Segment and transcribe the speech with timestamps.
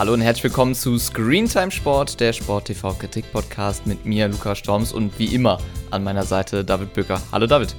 [0.00, 4.54] Hallo und herzlich willkommen zu Screentime Sport, der Sport TV Kritik Podcast mit mir, Luca
[4.54, 5.58] Storms und wie immer
[5.90, 7.20] an meiner Seite David Bücker.
[7.32, 7.76] Hallo David.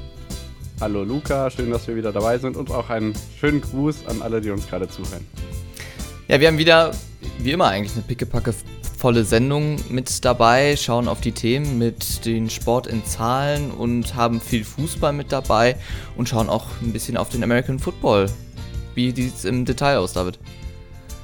[0.79, 4.39] Hallo Luca, schön, dass wir wieder dabei sind und auch einen schönen Gruß an alle,
[4.39, 5.25] die uns gerade zuhören.
[6.27, 6.91] Ja, wir haben wieder,
[7.39, 8.53] wie immer eigentlich, eine pickepacke
[8.99, 14.39] volle Sendung mit dabei, schauen auf die Themen mit den Sport in Zahlen und haben
[14.39, 15.75] viel Fußball mit dabei
[16.15, 18.27] und schauen auch ein bisschen auf den American Football.
[18.93, 20.37] Wie sieht es im Detail aus, David?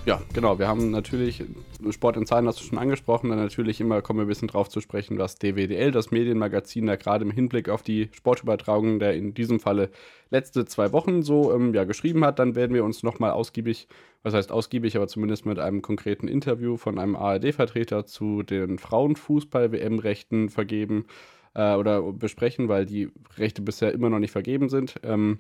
[0.08, 0.58] Ja, genau.
[0.58, 1.44] Wir haben natürlich
[1.90, 3.30] Sport in Zahlen, hast du schon angesprochen.
[3.30, 6.96] Dann natürlich immer kommen wir ein bisschen drauf zu sprechen, was DWDL, das Medienmagazin, da
[6.96, 9.90] gerade im Hinblick auf die Sportübertragung der in diesem Falle
[10.30, 12.40] letzte zwei Wochen so ähm, ja, geschrieben hat.
[12.40, 13.90] Dann werden wir uns nochmal ausgiebig,
[14.24, 20.48] was heißt ausgiebig, aber zumindest mit einem konkreten Interview von einem ARD-Vertreter zu den Frauenfußball-WM-Rechten
[20.48, 21.08] vergeben
[21.54, 25.02] äh, oder besprechen, weil die Rechte bisher immer noch nicht vergeben sind.
[25.04, 25.40] Ähm,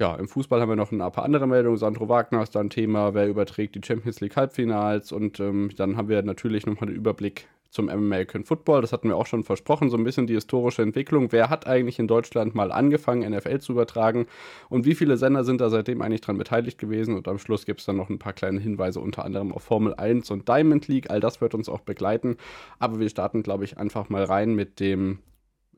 [0.00, 1.76] ja, im Fußball haben wir noch ein paar andere Meldungen.
[1.76, 5.96] Sandro Wagner ist da ein Thema, wer überträgt die Champions League Halbfinals und ähm, dann
[5.98, 8.80] haben wir natürlich nochmal den Überblick zum American Football.
[8.80, 11.30] Das hatten wir auch schon versprochen, so ein bisschen die historische Entwicklung.
[11.32, 14.26] Wer hat eigentlich in Deutschland mal angefangen, NFL zu übertragen
[14.70, 17.14] und wie viele Sender sind da seitdem eigentlich dran beteiligt gewesen?
[17.14, 19.94] Und am Schluss gibt es dann noch ein paar kleine Hinweise, unter anderem auf Formel
[19.94, 21.10] 1 und Diamond League.
[21.10, 22.38] All das wird uns auch begleiten.
[22.78, 25.18] Aber wir starten, glaube ich, einfach mal rein mit dem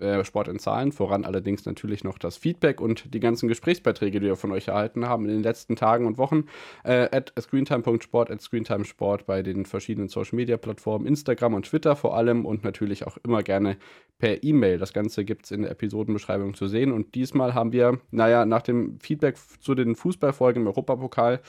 [0.02, 4.26] äh, Sport in Zahlen, voran allerdings natürlich noch das Feedback und die ganzen Gesprächsbeiträge, die
[4.26, 6.44] wir von euch erhalten haben in den letzten Tagen und Wochen.
[6.84, 12.16] Äh, at screentime.sport, at screentimesport bei den verschiedenen Social Media Plattformen, Instagram und Twitter vor
[12.16, 13.76] allem und natürlich auch immer gerne
[14.18, 14.78] per E-Mail.
[14.78, 16.92] Das Ganze gibt es in der Episodenbeschreibung zu sehen.
[16.92, 21.40] Und diesmal haben wir, naja, nach dem Feedback zu den Fußballfolgen im Europapokal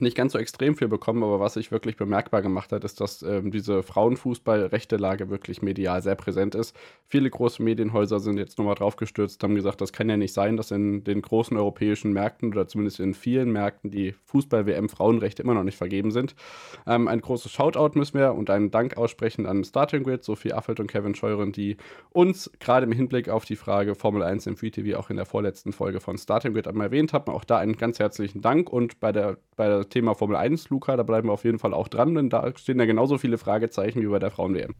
[0.00, 3.22] nicht ganz so extrem viel bekommen, aber was sich wirklich bemerkbar gemacht hat, ist, dass
[3.22, 6.76] ähm, diese Frauenfußball-rechte Lage wirklich medial sehr präsent ist.
[7.06, 10.70] Viele große Medienhäuser sind jetzt nochmal draufgestürzt, haben gesagt, das kann ja nicht sein, dass
[10.70, 15.78] in den großen europäischen Märkten oder zumindest in vielen Märkten die Fußball-WM-Frauenrechte immer noch nicht
[15.78, 16.34] vergeben sind.
[16.86, 20.80] Ähm, ein großes Shoutout müssen wir und einen Dank aussprechen an Starting Grid, Sophie Affelt
[20.80, 21.78] und Kevin Scheuren, die
[22.10, 25.26] uns gerade im Hinblick auf die Frage Formel 1 im Free TV auch in der
[25.26, 27.32] vorletzten Folge von Starting Grid einmal erwähnt haben.
[27.32, 30.96] Auch da einen ganz herzlichen Dank und bei der, bei der Thema Formel 1, Luca,
[30.96, 34.00] da bleiben wir auf jeden Fall auch dran, denn da stehen ja genauso viele Fragezeichen
[34.00, 34.74] wie bei der Frauen-WM.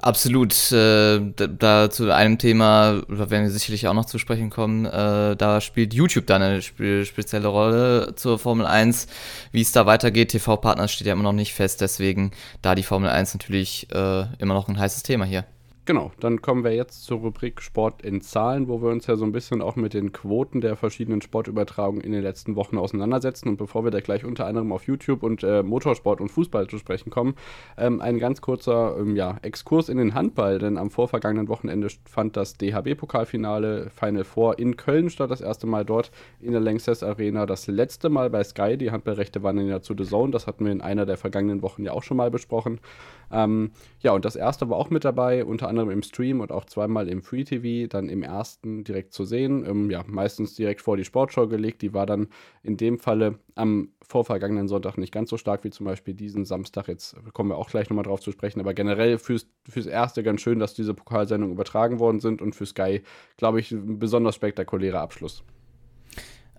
[0.00, 0.70] Absolut.
[0.70, 5.34] Äh, da zu einem Thema, da werden wir sicherlich auch noch zu sprechen kommen, äh,
[5.34, 9.08] da spielt YouTube dann eine spe spezielle Rolle zur Formel 1.
[9.50, 12.30] Wie es da weitergeht, TV-Partner steht ja immer noch nicht fest, deswegen
[12.62, 15.44] da die Formel 1 natürlich äh, immer noch ein heißes Thema hier.
[15.88, 19.24] Genau, dann kommen wir jetzt zur Rubrik Sport in Zahlen, wo wir uns ja so
[19.24, 23.48] ein bisschen auch mit den Quoten der verschiedenen Sportübertragungen in den letzten Wochen auseinandersetzen.
[23.48, 26.76] Und bevor wir da gleich unter anderem auf YouTube und äh, Motorsport und Fußball zu
[26.76, 27.36] sprechen kommen,
[27.78, 32.36] ähm, ein ganz kurzer ähm, ja, Exkurs in den Handball, denn am vorvergangenen Wochenende fand
[32.36, 37.46] das DHB-Pokalfinale Final Four in Köln statt, das erste Mal dort in der Lanxess Arena,
[37.46, 38.76] das letzte Mal bei Sky.
[38.76, 41.82] Die Handballrechte waren ja zu The Zone, das hatten wir in einer der vergangenen Wochen
[41.82, 42.78] ja auch schon mal besprochen.
[43.30, 43.70] Ähm,
[44.00, 47.08] ja, und das erste war auch mit dabei, unter anderem im Stream und auch zweimal
[47.08, 49.64] im Free TV, dann im ersten direkt zu sehen.
[49.64, 51.82] Ähm, ja, meistens direkt vor die Sportschau gelegt.
[51.82, 52.28] Die war dann
[52.62, 56.88] in dem Falle am vorvergangenen Sonntag nicht ganz so stark wie zum Beispiel diesen Samstag.
[56.88, 58.60] Jetzt kommen wir auch gleich nochmal drauf zu sprechen.
[58.60, 62.66] Aber generell fürs, fürs Erste ganz schön, dass diese Pokalsendungen übertragen worden sind und für
[62.66, 63.02] Sky,
[63.36, 65.44] glaube ich, ein besonders spektakulärer Abschluss.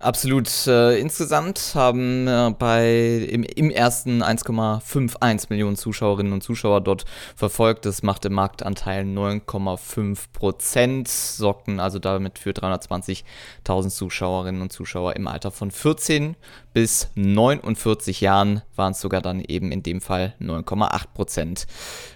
[0.00, 0.48] Absolut.
[0.66, 7.04] Äh, insgesamt haben äh, bei im, im ersten 1,51 Millionen Zuschauerinnen und Zuschauer dort
[7.36, 7.84] verfolgt.
[7.84, 15.26] Das macht im Marktanteil 9,5 Prozent, sorgten also damit für 320.000 Zuschauerinnen und Zuschauer im
[15.26, 16.34] Alter von 14
[16.72, 21.66] bis 49 Jahren waren es sogar dann eben in dem Fall 9,8 Prozent.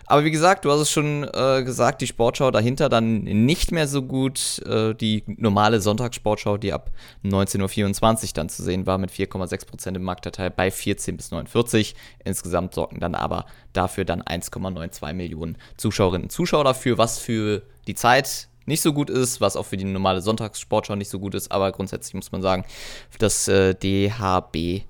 [0.06, 3.89] Aber wie gesagt, du hast es schon äh, gesagt, die Sportschau dahinter dann nicht mehr
[3.89, 4.61] so gut.
[4.66, 6.91] Äh, die normale Sonntagssportschau, die ab
[7.25, 11.95] 19.24 Uhr dann zu sehen war, mit 4,6 Prozent im Marktanteil bei 14 bis 49.
[12.25, 17.95] Insgesamt sorgten dann aber dafür dann 1,92 Millionen Zuschauerinnen und Zuschauer dafür, was für die
[17.95, 21.53] Zeit nicht so gut ist, was auch für die normale Sonntagssportschau nicht so gut ist,
[21.53, 22.65] aber grundsätzlich muss man sagen,
[23.19, 24.83] das äh, DHB-Finale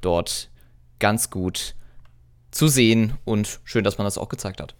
[0.00, 0.50] dort
[0.98, 1.74] ganz gut
[2.50, 4.74] zu sehen und schön, dass man das auch gezeigt hat.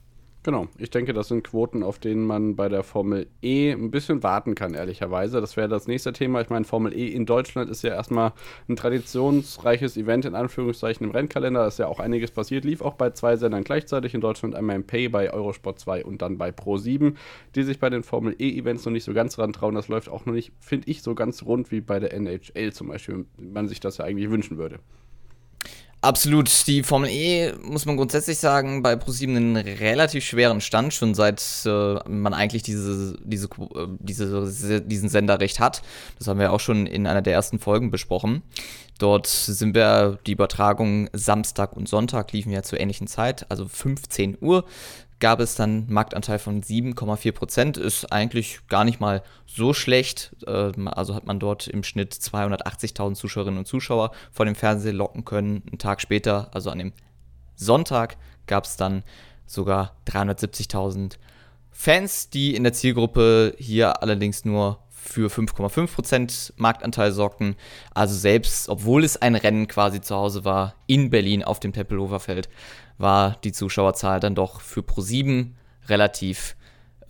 [0.49, 4.23] Genau, ich denke, das sind Quoten, auf denen man bei der Formel E ein bisschen
[4.23, 5.43] warten kann, ehrlicherweise.
[5.43, 6.41] Das wäre das nächste Thema.
[6.41, 8.33] Ich meine, Formel E in Deutschland ist ja erstmal
[8.67, 11.61] ein traditionsreiches Event in Anführungszeichen im Rennkalender.
[11.61, 12.65] Da ist ja auch einiges passiert.
[12.65, 16.23] Lief auch bei zwei Sendern gleichzeitig in Deutschland, einmal im Pay bei Eurosport 2 und
[16.23, 17.19] dann bei Pro 7,
[17.55, 19.75] die sich bei den Formel E-Events noch nicht so ganz rantrauen.
[19.75, 22.89] Das läuft auch noch nicht, finde ich, so ganz rund wie bei der NHL zum
[22.89, 24.79] Beispiel, wie man sich das ja eigentlich wünschen würde.
[26.00, 26.67] Absolut.
[26.69, 31.43] Die Formel E, muss man grundsätzlich sagen, bei ProSieben einen relativ schweren Stand, schon seit
[31.67, 35.83] äh, man eigentlich diese, diese, äh, diese, diesen Senderrecht hat.
[36.17, 38.43] Das haben wir auch schon in einer der ersten Folgen besprochen.
[39.00, 44.39] Dort sind wir, die Übertragung Samstag und Sonntag liefen ja zur ähnlichen Zeit, also 15
[44.41, 44.65] Uhr
[45.20, 47.76] gab es dann Marktanteil von 7,4 Prozent.
[47.76, 50.37] Ist eigentlich gar nicht mal so schlecht.
[50.47, 55.25] Ähm, also hat man dort im Schnitt 280.000 Zuschauerinnen und Zuschauer vor dem Fernseher locken
[55.25, 55.62] können.
[55.67, 56.93] Einen Tag später, also an dem
[57.55, 58.17] Sonntag,
[58.47, 59.03] gab es dann
[59.47, 61.19] sogar 370.000
[61.71, 67.56] Fans, die in der Zielgruppe hier allerdings nur für 5,5% Marktanteil sorgten.
[67.94, 72.21] Also selbst, obwohl es ein Rennen quasi zu Hause war, in Berlin auf dem Tempelhofer
[72.21, 72.49] Feld,
[72.99, 75.53] war die Zuschauerzahl dann doch für Pro7
[75.89, 76.56] relativ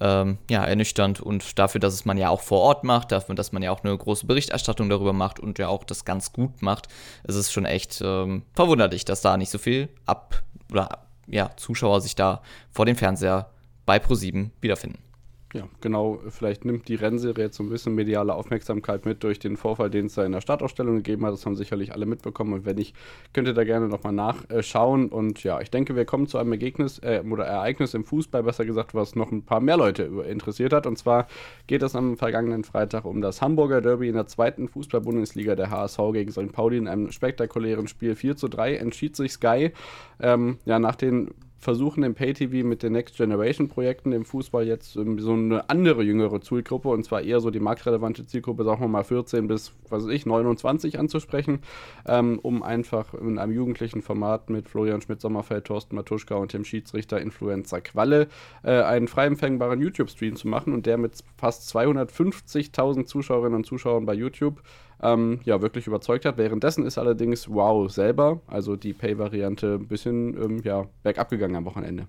[0.01, 3.53] ähm, ja, ernüchternd und dafür, dass es man ja auch vor Ort macht, dafür, dass
[3.53, 6.87] man ja auch eine große Berichterstattung darüber macht und ja auch das ganz gut macht,
[7.25, 12.01] ist es schon echt ähm, verwunderlich, dass da nicht so viel ab oder ja, Zuschauer
[12.01, 13.51] sich da vor dem Fernseher
[13.87, 15.08] bei Pro7 wiederfinden
[15.55, 19.57] ja, genau, vielleicht nimmt die Rennserie jetzt so ein bisschen mediale Aufmerksamkeit mit durch den
[19.57, 21.33] Vorfall, den es da in der Startausstellung gegeben hat.
[21.33, 22.95] Das haben sicherlich alle mitbekommen und wenn nicht,
[23.33, 25.09] könnt ihr da gerne nochmal nachschauen.
[25.09, 28.67] Und ja, ich denke, wir kommen zu einem Ergebnis äh, oder Ereignis im Fußball, besser
[28.67, 30.87] gesagt, was noch ein paar mehr Leute interessiert hat.
[30.87, 31.27] Und zwar
[31.67, 35.99] geht es am vergangenen Freitag um das Hamburger Derby in der zweiten Fußball-Bundesliga der HSV
[36.13, 36.53] gegen St.
[36.53, 39.73] Pauli in einem spektakulären Spiel 4 zu 3 entschied sich Sky
[40.21, 45.33] ähm, ja, nach den versuchen im Pay-TV mit den Next Generation-Projekten im Fußball jetzt so
[45.33, 49.49] eine andere jüngere Zielgruppe und zwar eher so die marktrelevante Zielgruppe, sagen wir mal 14
[49.49, 51.59] bis, was weiß ich, 29 anzusprechen,
[52.07, 57.21] ähm, um einfach in einem jugendlichen Format mit Florian Schmidt-Sommerfeld, Thorsten Matuschka und dem Schiedsrichter
[57.21, 58.29] Influencer Qualle
[58.63, 64.07] äh, einen frei empfängbaren YouTube-Stream zu machen und der mit fast 250.000 Zuschauerinnen und Zuschauern
[64.07, 64.63] bei YouTube
[65.03, 66.37] ähm, ja, wirklich überzeugt hat.
[66.39, 71.65] Währenddessen ist allerdings Wow selber, also die Pay-Variante, ein bisschen ähm, ja, bergab gegangen am
[71.65, 72.07] Wochenende.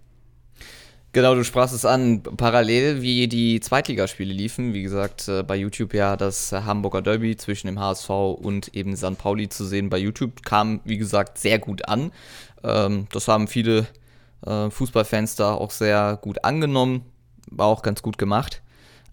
[1.11, 4.73] Genau, du sprachst es an, parallel wie die Zweitligaspiele liefen.
[4.73, 9.17] Wie gesagt, äh, bei YouTube ja das Hamburger Derby zwischen dem HSV und eben St.
[9.17, 12.11] Pauli zu sehen bei YouTube kam, wie gesagt, sehr gut an.
[12.63, 13.87] Ähm, das haben viele
[14.45, 17.01] äh, Fußballfans da auch sehr gut angenommen,
[17.49, 18.61] war auch ganz gut gemacht.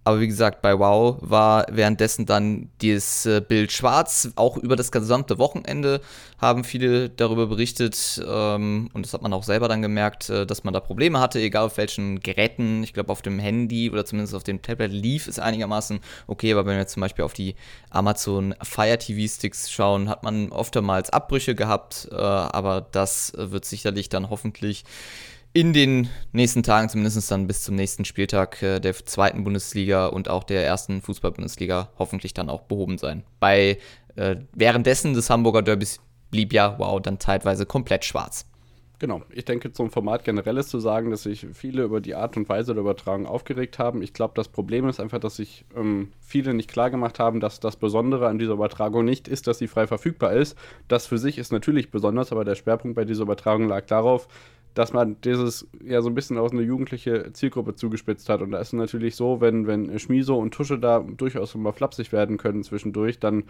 [0.07, 4.31] Aber wie gesagt, bei Wow war währenddessen dann dieses äh, Bild schwarz.
[4.37, 6.01] Auch über das gesamte Wochenende
[6.39, 8.23] haben viele darüber berichtet.
[8.25, 11.41] Ähm, und das hat man auch selber dann gemerkt, äh, dass man da Probleme hatte,
[11.41, 12.85] egal auf welchen Geräten.
[12.85, 15.99] Ich glaube, auf dem Handy oder zumindest auf dem Tablet lief es einigermaßen
[16.29, 16.53] okay.
[16.53, 17.57] Aber wenn wir zum Beispiel auf die
[17.91, 22.07] Amazon Fire TV Sticks schauen, hat man oftmals Abbrüche gehabt.
[22.13, 24.85] Äh, aber das wird sicherlich dann hoffentlich
[25.57, 30.29] in den nächsten Tagen, zumindest dann bis zum nächsten Spieltag äh, der zweiten Bundesliga und
[30.29, 33.23] auch der ersten Fußball-Bundesliga hoffentlich dann auch behoben sein.
[33.41, 33.79] Bei
[34.17, 35.99] äh, währenddessen des Hamburger Derbys
[36.31, 38.45] blieb ja, wow, dann zeitweise komplett schwarz.
[38.99, 42.37] Genau, ich denke zum Format generell ist zu sagen, dass sich viele über die Art
[42.37, 44.01] und Weise der Übertragung aufgeregt haben.
[44.01, 47.61] Ich glaube, das Problem ist einfach, dass sich ähm, viele nicht klar gemacht haben, dass
[47.61, 50.57] das Besondere an dieser Übertragung nicht ist, dass sie frei verfügbar ist.
[50.89, 54.29] Das für sich ist natürlich besonders, aber der Schwerpunkt bei dieser Übertragung lag darauf,
[54.77, 58.43] dass man dieses ja so ein bisschen aus einer jugendliche Zielgruppe zugespitzt hat.
[58.43, 62.13] Und da ist es natürlich so, wenn, wenn Schmiso und Tusche da durchaus mal flapsig
[62.13, 63.45] werden können zwischendurch, dann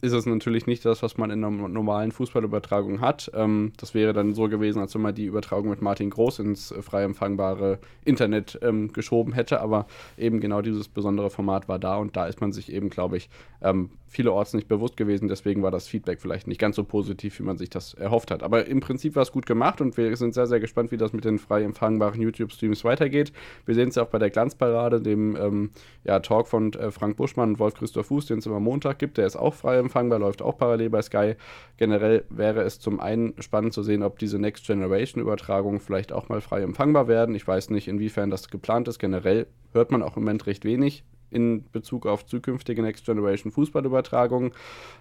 [0.00, 3.30] ist es natürlich nicht das, was man in einer normalen Fußballübertragung hat.
[3.32, 6.72] Ähm, das wäre dann so gewesen, als wenn man die Übertragung mit Martin Groß ins
[6.72, 9.60] äh, frei empfangbare Internet ähm, geschoben hätte.
[9.60, 9.86] Aber
[10.18, 13.30] eben genau dieses besondere Format war da und da ist man sich eben, glaube ich,
[13.60, 15.28] ähm, vielerorts nicht bewusst gewesen.
[15.28, 18.42] Deswegen war das Feedback vielleicht nicht ganz so positiv, wie man sich das erhofft hat.
[18.42, 21.12] Aber im Prinzip war es gut gemacht und wir sind sehr, sehr gespannt, wie das
[21.12, 23.32] mit den frei empfangbaren YouTube-Streams weitergeht.
[23.66, 25.70] Wir sehen es ja auch bei der Glanzparade, dem ähm,
[26.04, 29.18] ja, Talk von äh, Frank Buschmann und Wolf-Christoph Fuß, den es immer Montag gibt.
[29.18, 31.34] Der ist auch frei empfangbar, läuft auch parallel bei Sky.
[31.76, 36.40] Generell wäre es zum einen spannend zu sehen, ob diese Next Generation-Übertragungen vielleicht auch mal
[36.40, 37.34] frei empfangbar werden.
[37.34, 38.98] Ich weiß nicht, inwiefern das geplant ist.
[38.98, 44.52] Generell hört man auch im Moment recht wenig in Bezug auf zukünftige Next Generation Fußballübertragungen.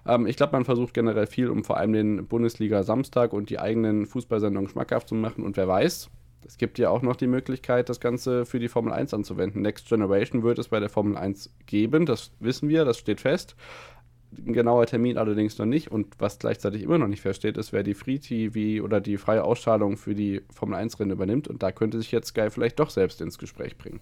[0.08, 3.60] Ähm, ich glaube, man versucht generell viel, um vor allem den Bundesliga Samstag und die
[3.60, 5.44] eigenen Fußballsendungen schmackhaft zu machen.
[5.44, 6.10] Und wer weiß,
[6.46, 9.62] es gibt ja auch noch die Möglichkeit, das Ganze für die Formel 1 anzuwenden.
[9.62, 13.56] Next Generation wird es bei der Formel 1 geben, das wissen wir, das steht fest.
[14.38, 15.92] Ein genauer Termin allerdings noch nicht.
[15.92, 19.44] Und was gleichzeitig immer noch nicht feststeht, ist, wer die Free TV oder die freie
[19.44, 21.50] Ausstrahlung für die Formel 1-Rennen übernimmt.
[21.50, 24.00] Und da könnte sich jetzt Sky vielleicht doch selbst ins Gespräch bringen.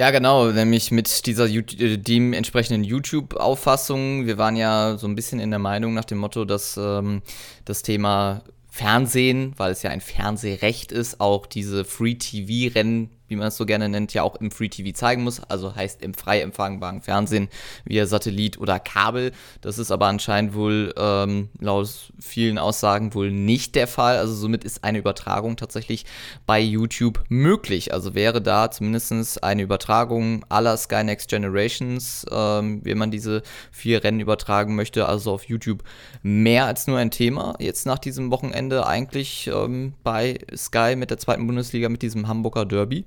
[0.00, 4.24] Ja, genau, nämlich mit dieser äh, dem entsprechenden YouTube-Auffassung.
[4.24, 7.20] Wir waren ja so ein bisschen in der Meinung nach dem Motto, dass ähm,
[7.66, 13.56] das Thema Fernsehen, weil es ja ein Fernsehrecht ist, auch diese Free-TV-Rennen wie man es
[13.56, 17.00] so gerne nennt, ja auch im Free TV zeigen muss, also heißt im frei empfangbaren
[17.00, 17.48] Fernsehen
[17.84, 19.32] via Satellit oder Kabel.
[19.60, 24.18] Das ist aber anscheinend wohl ähm, laut vielen Aussagen wohl nicht der Fall.
[24.18, 26.04] Also somit ist eine Übertragung tatsächlich
[26.46, 27.92] bei YouTube möglich.
[27.94, 34.02] Also wäre da zumindest eine Übertragung aller Sky Next Generations, ähm, wenn man diese vier
[34.04, 35.82] Rennen übertragen möchte, also auf YouTube
[36.22, 37.54] mehr als nur ein Thema.
[37.58, 42.66] Jetzt nach diesem Wochenende eigentlich ähm, bei Sky mit der zweiten Bundesliga mit diesem Hamburger
[42.66, 43.04] Derby.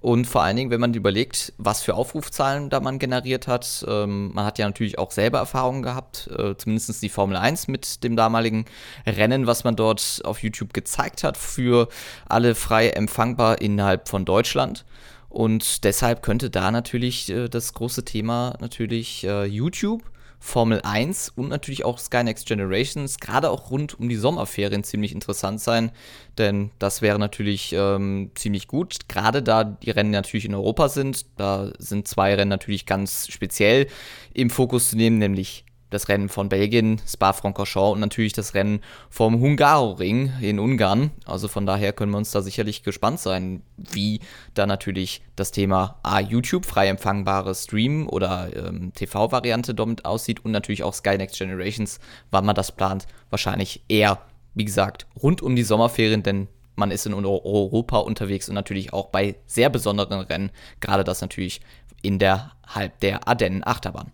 [0.00, 4.32] Und vor allen Dingen, wenn man überlegt, was für Aufrufzahlen da man generiert hat, ähm,
[4.34, 8.16] man hat ja natürlich auch selber Erfahrungen gehabt, äh, zumindest die Formel 1 mit dem
[8.16, 8.64] damaligen
[9.06, 11.88] Rennen, was man dort auf YouTube gezeigt hat, für
[12.28, 14.84] alle frei empfangbar innerhalb von Deutschland.
[15.28, 20.02] Und deshalb könnte da natürlich äh, das große Thema natürlich äh, YouTube
[20.38, 25.12] Formel 1 und natürlich auch Sky Next Generations, gerade auch rund um die Sommerferien ziemlich
[25.12, 25.92] interessant sein,
[26.38, 31.26] denn das wäre natürlich ähm, ziemlich gut, gerade da die Rennen natürlich in Europa sind.
[31.36, 33.88] Da sind zwei Rennen natürlich ganz speziell
[34.32, 39.40] im Fokus zu nehmen, nämlich das Rennen von Belgien, Spa-Francorchamps und natürlich das Rennen vom
[39.40, 41.10] Hungaroring in Ungarn.
[41.24, 44.20] Also von daher können wir uns da sicherlich gespannt sein, wie
[44.54, 50.50] da natürlich das Thema A, YouTube, frei empfangbare Stream oder ähm, TV-Variante damit aussieht und
[50.50, 52.00] natürlich auch Sky Next Generations,
[52.30, 53.06] wann man das plant.
[53.30, 54.20] Wahrscheinlich eher,
[54.54, 59.06] wie gesagt, rund um die Sommerferien, denn man ist in Europa unterwegs und natürlich auch
[59.06, 60.50] bei sehr besonderen Rennen,
[60.80, 61.60] gerade das natürlich
[62.02, 64.12] in der Halb der Ardennen-Achterbahn.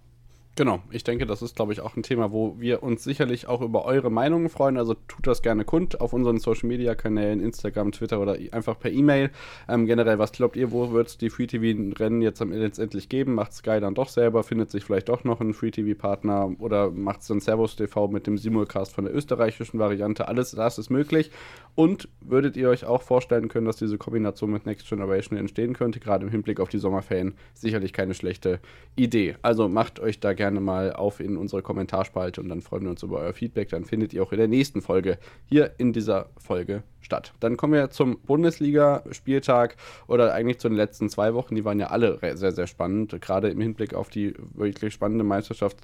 [0.54, 3.62] Genau, ich denke, das ist, glaube ich, auch ein Thema, wo wir uns sicherlich auch
[3.62, 4.76] über eure Meinungen freuen.
[4.76, 8.90] Also tut das gerne kund auf unseren Social Media Kanälen, Instagram, Twitter oder einfach per
[8.90, 9.30] E-Mail.
[9.66, 13.32] Ähm, generell, was glaubt ihr, wo wird es die Free TV-Rennen jetzt letztendlich geben?
[13.34, 14.42] Macht Sky dann doch selber?
[14.42, 18.26] Findet sich vielleicht doch noch ein Free TV-Partner oder macht es dann Servus TV mit
[18.26, 20.28] dem Simulcast von der österreichischen Variante?
[20.28, 21.30] Alles das ist möglich.
[21.76, 25.98] Und würdet ihr euch auch vorstellen können, dass diese Kombination mit Next Generation entstehen könnte,
[25.98, 27.36] gerade im Hinblick auf die Sommerferien?
[27.54, 28.60] Sicherlich keine schlechte
[28.96, 29.36] Idee.
[29.40, 33.02] Also macht euch da gerne mal auf in unsere Kommentarspalte und dann freuen wir uns
[33.02, 33.68] über euer Feedback.
[33.68, 37.32] Dann findet ihr auch in der nächsten Folge hier in dieser Folge statt.
[37.40, 41.54] Dann kommen wir zum Bundesliga-Spieltag oder eigentlich zu den letzten zwei Wochen.
[41.54, 45.78] Die waren ja alle sehr, sehr spannend, gerade im Hinblick auf die wirklich spannende Meisterschaft,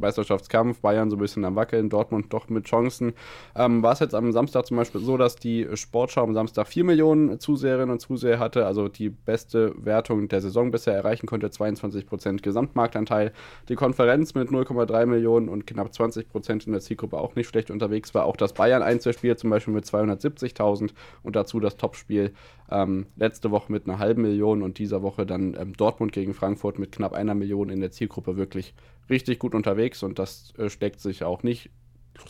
[0.00, 0.80] Meisterschaftskampf.
[0.80, 3.14] Bayern so ein bisschen am Wackeln, Dortmund doch mit Chancen.
[3.54, 6.84] Ähm, war es jetzt am Samstag zum Beispiel so, dass die Sportschau am Samstag 4
[6.84, 12.42] Millionen Zuseherinnen und Zuseher hatte, also die beste Wertung der Saison bisher erreichen konnte, 22%
[12.42, 13.32] Gesamtmarktanteil.
[13.68, 18.14] Die Konferenz mit 0,3 Millionen und knapp 20% in der Zielgruppe auch nicht schlecht unterwegs
[18.14, 18.26] war.
[18.26, 20.90] Auch das Bayern-Einzelspiel zum Beispiel mit 270 50.000
[21.22, 22.32] und dazu das Topspiel
[22.70, 26.78] ähm, letzte Woche mit einer halben Million und dieser Woche dann ähm, Dortmund gegen Frankfurt
[26.78, 28.74] mit knapp einer Million in der Zielgruppe wirklich
[29.10, 31.70] richtig gut unterwegs und das äh, steckt sich auch nicht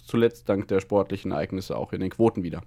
[0.06, 2.62] zuletzt dank der sportlichen Ereignisse auch in den Quoten wieder.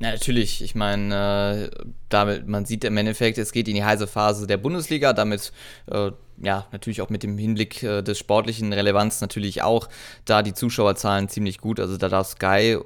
[0.00, 0.62] Ja, natürlich.
[0.62, 4.56] Ich meine, äh, damit, man sieht im Endeffekt, es geht in die heiße Phase der
[4.56, 5.52] Bundesliga, damit
[5.86, 9.88] äh, ja, natürlich auch mit dem Hinblick des sportlichen Relevanz natürlich auch
[10.24, 11.78] da die Zuschauerzahlen ziemlich gut.
[11.78, 12.76] Also da darf Sky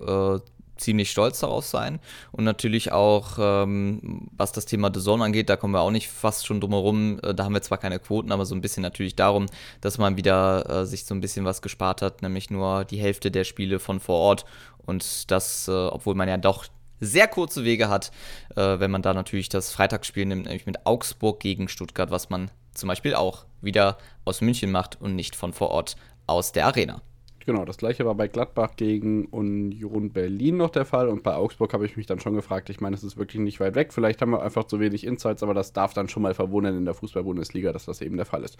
[0.76, 2.00] ziemlich stolz darauf sein.
[2.33, 6.09] Und natürlich auch, ähm, was das Thema The Zone angeht, da kommen wir auch nicht
[6.09, 7.18] fast schon drumherum.
[7.23, 9.47] Äh, da haben wir zwar keine Quoten, aber so ein bisschen natürlich darum,
[9.80, 13.30] dass man wieder äh, sich so ein bisschen was gespart hat, nämlich nur die Hälfte
[13.30, 14.45] der Spiele von vor Ort.
[14.85, 16.66] Und das, äh, obwohl man ja doch
[17.00, 18.11] sehr kurze Wege hat,
[18.54, 22.50] äh, wenn man da natürlich das Freitagsspiel nimmt, nämlich mit Augsburg gegen Stuttgart, was man
[22.75, 27.02] zum Beispiel auch wieder aus München macht und nicht von vor Ort aus der Arena.
[27.46, 31.72] Genau, das gleiche war bei Gladbach gegen Union Berlin noch der Fall und bei Augsburg
[31.74, 34.20] habe ich mich dann schon gefragt, ich meine, es ist wirklich nicht weit weg, vielleicht
[34.20, 36.94] haben wir einfach zu wenig Insights, aber das darf dann schon mal verwundern in der
[36.94, 38.58] Fußball-Bundesliga, dass das eben der Fall ist.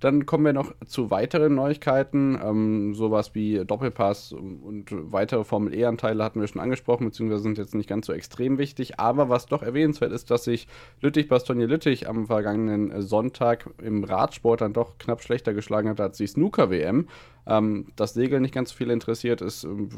[0.00, 6.22] Dann kommen wir noch zu weiteren Neuigkeiten, ähm, sowas wie Doppelpass und weitere Formel E-Anteile
[6.22, 9.62] hatten wir schon angesprochen, beziehungsweise sind jetzt nicht ganz so extrem wichtig, aber was doch
[9.62, 10.68] erwähnenswert ist, dass sich
[11.00, 17.08] Lüttich-Bastogne-Lüttich am vergangenen Sonntag im Radsport dann doch knapp schlechter geschlagen hat als die Snooker-WM.
[17.48, 19.88] Ähm, das Segeln nicht ganz so viel interessiert ist, ähm,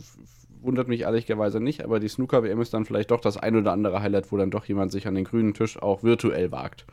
[0.62, 4.00] wundert mich ehrlicherweise nicht, aber die Snooker-WM ist dann vielleicht doch das ein oder andere
[4.00, 6.86] Highlight, wo dann doch jemand sich an den grünen Tisch auch virtuell wagt.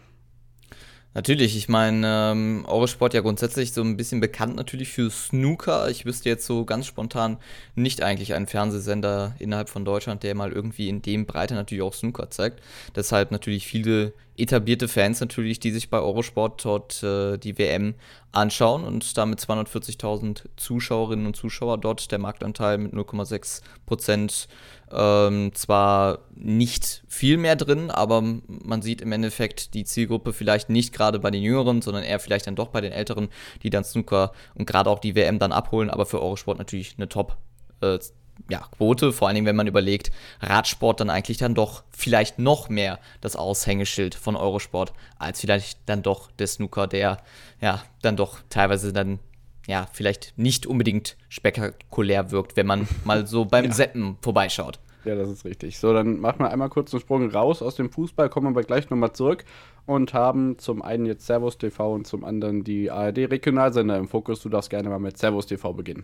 [1.14, 5.90] Natürlich, ich meine, ähm, Eurosport ja grundsätzlich so ein bisschen bekannt natürlich für Snooker.
[5.90, 7.38] Ich wüsste jetzt so ganz spontan
[7.74, 11.94] nicht eigentlich einen Fernsehsender innerhalb von Deutschland, der mal irgendwie in dem Breite natürlich auch
[11.96, 12.62] Snooker zeigt.
[12.96, 17.96] Deshalb natürlich viele etablierte Fans natürlich, die sich bei Eurosport dort äh, die WM
[18.32, 24.48] anschauen und damit 240.000 Zuschauerinnen und Zuschauer dort der Marktanteil mit 0,6 Prozent
[24.92, 30.94] ähm, zwar nicht viel mehr drin, aber man sieht im Endeffekt die Zielgruppe vielleicht nicht
[30.94, 33.30] gerade bei den Jüngeren, sondern eher vielleicht dann doch bei den Älteren,
[33.64, 37.10] die dann Snooker und gerade auch die WM dann abholen, aber für Eurosport natürlich eine
[37.10, 37.38] Top
[37.82, 38.00] äh,
[38.50, 42.70] ja, Quote, vor allen Dingen, wenn man überlegt, Radsport dann eigentlich dann doch vielleicht noch
[42.70, 47.18] mehr das Aushängeschild von Eurosport, als vielleicht dann doch der Snooker, der
[47.62, 49.20] ja dann doch teilweise dann
[49.68, 53.72] ja vielleicht nicht unbedingt spektakulär wirkt, wenn man mal so beim ja.
[53.72, 54.80] Seppen vorbeischaut.
[55.06, 55.80] Ja, das ist richtig.
[55.80, 58.90] So, dann machen wir einmal kurz einen Sprung raus aus dem Fußball, kommen wir gleich
[58.90, 59.46] nochmal zurück
[59.86, 64.42] und haben zum einen jetzt Servus TV und zum anderen die ARD-Regionalsender im Fokus.
[64.42, 66.04] Du darfst gerne mal mit Servus TV beginnen.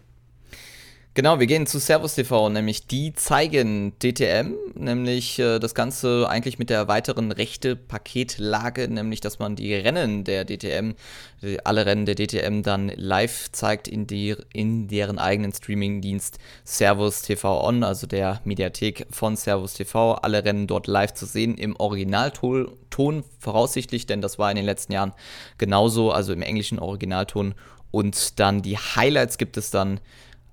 [1.16, 6.58] Genau, wir gehen zu Servus TV, nämlich die zeigen DTM, nämlich äh, das Ganze eigentlich
[6.58, 10.94] mit der weiteren rechte Paketlage, nämlich dass man die Rennen der DTM,
[11.66, 17.64] alle Rennen der DTM dann live zeigt in, die, in deren eigenen Streamingdienst Servus TV
[17.64, 20.16] On, also der Mediathek von Servus TV.
[20.16, 24.66] Alle Rennen dort live zu sehen im Originalton Ton voraussichtlich, denn das war in den
[24.66, 25.14] letzten Jahren
[25.60, 27.54] genauso, also im englischen Originalton.
[27.92, 30.00] Und dann die Highlights gibt es dann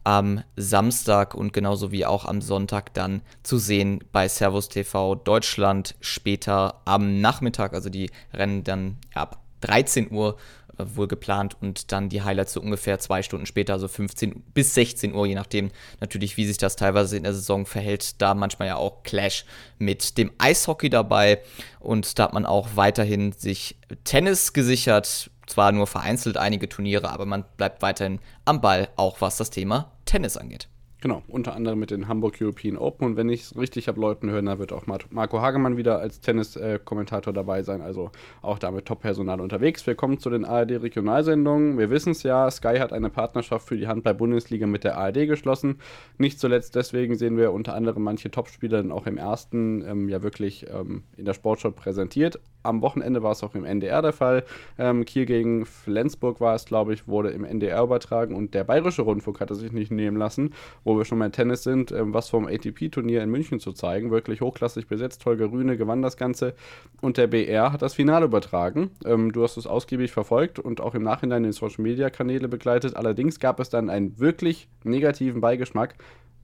[0.04, 5.94] am Samstag und genauso wie auch am Sonntag dann zu sehen bei Servus TV Deutschland
[6.00, 7.74] später am Nachmittag.
[7.74, 10.36] Also die Rennen dann ab 13 Uhr
[10.78, 14.74] äh, wohl geplant und dann die Highlights so ungefähr zwei Stunden später, also 15 bis
[14.74, 18.20] 16 Uhr, je nachdem natürlich, wie sich das teilweise in der Saison verhält.
[18.22, 19.44] Da manchmal ja auch Clash
[19.78, 21.40] mit dem Eishockey dabei
[21.78, 27.26] und da hat man auch weiterhin sich Tennis gesichert zwar nur vereinzelt einige Turniere, aber
[27.26, 30.68] man bleibt weiterhin am Ball, auch was das Thema Tennis angeht.
[31.02, 33.06] Genau, unter anderem mit den Hamburg European Open.
[33.06, 36.20] Und wenn ich es richtig habe Leuten hören, da wird auch Marco Hagemann wieder als
[36.20, 37.80] Tennis-Kommentator dabei sein.
[37.80, 38.10] Also
[38.42, 39.86] auch damit Top-Personal unterwegs.
[39.86, 41.78] Wir kommen zu den ARD-Regionalsendungen.
[41.78, 45.78] Wir wissen es ja, Sky hat eine Partnerschaft für die Handball-Bundesliga mit der ARD geschlossen.
[46.18, 50.22] Nicht zuletzt deswegen sehen wir unter anderem manche Topspieler dann auch im ersten ähm, ja
[50.22, 52.38] wirklich ähm, in der Sportschau präsentiert.
[52.62, 54.44] Am Wochenende war es auch im NDR der Fall.
[54.78, 59.00] Ähm, Kiel gegen Flensburg war es, glaube ich, wurde im NDR übertragen und der Bayerische
[59.00, 60.52] Rundfunk hatte sich nicht nehmen lassen,
[60.90, 64.10] wo wir schon mal Tennis sind, ähm, was vom ATP-Turnier in München zu zeigen.
[64.10, 65.24] Wirklich hochklassig besetzt.
[65.24, 66.54] Holger Rühne gewann das Ganze
[67.00, 68.90] und der BR hat das Finale übertragen.
[69.04, 72.96] Ähm, du hast es ausgiebig verfolgt und auch im Nachhinein in Social-Media-Kanäle begleitet.
[72.96, 75.94] Allerdings gab es dann einen wirklich negativen Beigeschmack,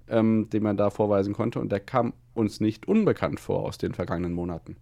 [0.08, 3.94] ähm, den man da vorweisen konnte und der kam uns nicht unbekannt vor aus den
[3.94, 4.76] vergangenen Monaten.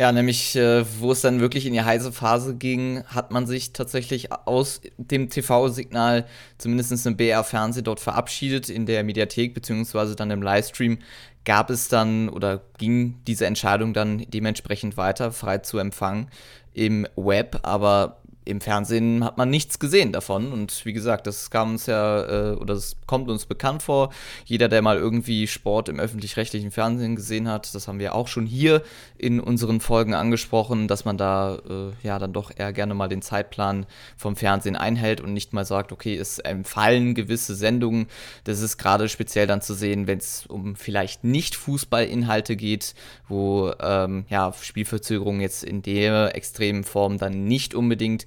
[0.00, 3.74] Ja, nämlich, äh, wo es dann wirklich in die heiße Phase ging, hat man sich
[3.74, 6.24] tatsächlich aus dem TV-Signal,
[6.56, 8.70] zumindest im BR-Fernseh, dort verabschiedet.
[8.70, 11.00] In der Mediathek, beziehungsweise dann im Livestream,
[11.44, 16.30] gab es dann oder ging diese Entscheidung dann dementsprechend weiter, frei zu empfangen
[16.72, 17.58] im Web.
[17.62, 20.52] Aber im Fernsehen hat man nichts gesehen davon.
[20.52, 24.10] Und wie gesagt, das kam uns ja, äh, oder das kommt uns bekannt vor.
[24.44, 28.46] Jeder, der mal irgendwie Sport im öffentlich-rechtlichen Fernsehen gesehen hat, das haben wir auch schon
[28.46, 28.82] hier
[29.16, 33.22] in unseren Folgen angesprochen, dass man da äh, ja dann doch eher gerne mal den
[33.22, 33.86] Zeitplan
[34.16, 38.06] vom Fernsehen einhält und nicht mal sagt, okay, es empfallen gewisse Sendungen.
[38.44, 42.94] Das ist gerade speziell dann zu sehen, wenn es um vielleicht nicht Fußballinhalte geht,
[43.28, 48.26] wo ähm, ja Spielverzögerungen jetzt in der extremen Form dann nicht unbedingt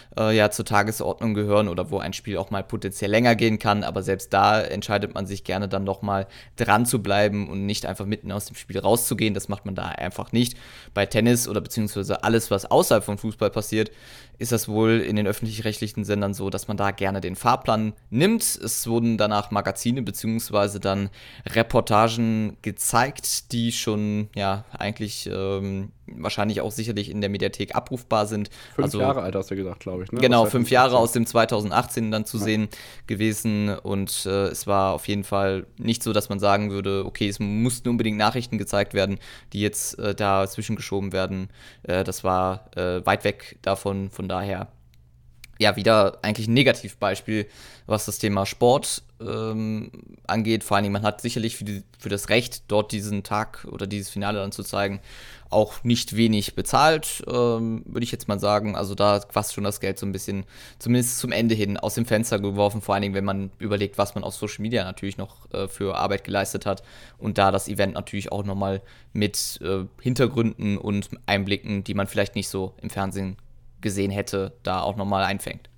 [0.17, 3.83] äh, ja zur Tagesordnung gehören oder wo ein Spiel auch mal potenziell länger gehen kann.
[3.83, 7.85] Aber selbst da entscheidet man sich gerne dann noch mal dran zu bleiben und nicht
[7.85, 9.33] einfach mitten aus dem Spiel rauszugehen.
[9.33, 10.57] Das macht man da einfach nicht.
[10.93, 13.91] Bei Tennis oder beziehungsweise alles, was außerhalb von Fußball passiert,
[14.41, 18.41] ist das wohl in den öffentlich-rechtlichen Sendern so, dass man da gerne den Fahrplan nimmt.
[18.41, 21.11] Es wurden danach Magazine beziehungsweise dann
[21.47, 28.49] Reportagen gezeigt, die schon ja eigentlich ähm, wahrscheinlich auch sicherlich in der Mediathek abrufbar sind.
[28.75, 30.00] Fünf also, Jahre alt hast du gesagt, glaube ich.
[30.11, 30.21] Ne?
[30.21, 32.43] Genau, fünf Jahre aus dem 2018 dann zu ja.
[32.43, 32.69] sehen
[33.07, 37.27] gewesen und äh, es war auf jeden Fall nicht so, dass man sagen würde, okay,
[37.27, 39.19] es mussten unbedingt Nachrichten gezeigt werden,
[39.53, 41.49] die jetzt äh, da zwischengeschoben werden.
[41.83, 44.67] Äh, das war äh, weit weg davon, von daher
[45.61, 47.45] ja, wieder eigentlich ein Negativbeispiel,
[47.85, 49.91] was das Thema Sport ähm,
[50.25, 50.63] angeht.
[50.63, 54.09] Vor allem, man hat sicherlich für, die, für, das Recht, dort diesen Tag oder dieses
[54.09, 55.01] Finale dann zu zeigen,
[55.51, 58.75] auch nicht wenig bezahlt, ähm, würde ich jetzt mal sagen.
[58.75, 60.45] Also da fast schon das Geld so ein bisschen,
[60.79, 62.81] zumindest zum Ende hin, aus dem Fenster geworfen.
[62.81, 65.95] Vor allen Dingen, wenn man überlegt, was man auf Social Media natürlich noch äh, für
[65.95, 66.81] Arbeit geleistet hat.
[67.19, 68.81] Und da das Event natürlich auch nochmal
[69.13, 73.37] mit äh, Hintergründen und Einblicken, die man vielleicht nicht so im Fernsehen
[73.81, 75.70] gesehen hätte, da auch nochmal einfängt.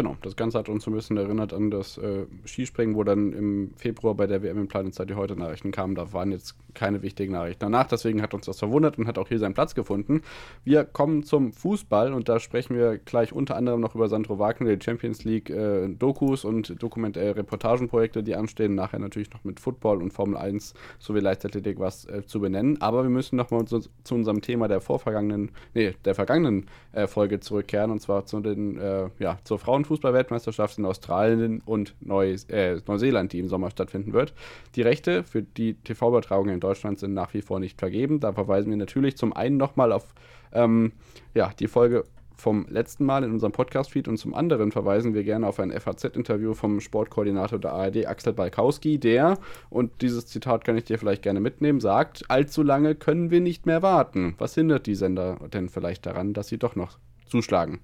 [0.00, 3.34] Genau, das Ganze hat uns so ein bisschen erinnert an das äh, Skispringen, wo dann
[3.34, 5.94] im Februar bei der WM in Planezeit die heute Nachrichten kamen.
[5.94, 9.28] Da waren jetzt keine wichtigen Nachrichten danach, deswegen hat uns das verwundert und hat auch
[9.28, 10.22] hier seinen Platz gefunden.
[10.64, 14.74] Wir kommen zum Fußball und da sprechen wir gleich unter anderem noch über Sandro Wagner,
[14.74, 18.76] die Champions League äh, Dokus und Dokument äh, Reportagenprojekte, die anstehen.
[18.76, 22.80] Nachher natürlich noch mit Football und Formel 1 sowie Leichtathletik was äh, zu benennen.
[22.80, 27.40] Aber wir müssen nochmal zu, zu unserem Thema der vorvergangenen, nee, der vergangenen äh, Folge
[27.40, 32.80] zurückkehren und zwar zu den, äh, ja, zur Frauenfußball Frauenfußball-Weltmeisterschaft in Australien und Neu äh,
[32.86, 34.34] Neuseeland, die im Sommer stattfinden wird.
[34.76, 38.20] Die Rechte für die TV-Übertragungen in Deutschland sind nach wie vor nicht vergeben.
[38.20, 40.14] Da verweisen wir natürlich zum einen nochmal auf
[40.52, 40.92] ähm,
[41.34, 42.04] ja, die Folge
[42.36, 46.54] vom letzten Mal in unserem Podcast-Feed und zum anderen verweisen wir gerne auf ein FAZ-Interview
[46.54, 51.40] vom Sportkoordinator der ARD, Axel Balkowski, der, und dieses Zitat kann ich dir vielleicht gerne
[51.40, 54.36] mitnehmen, sagt, allzu lange können wir nicht mehr warten.
[54.38, 57.80] Was hindert die Sender denn vielleicht daran, dass sie doch noch zuschlagen?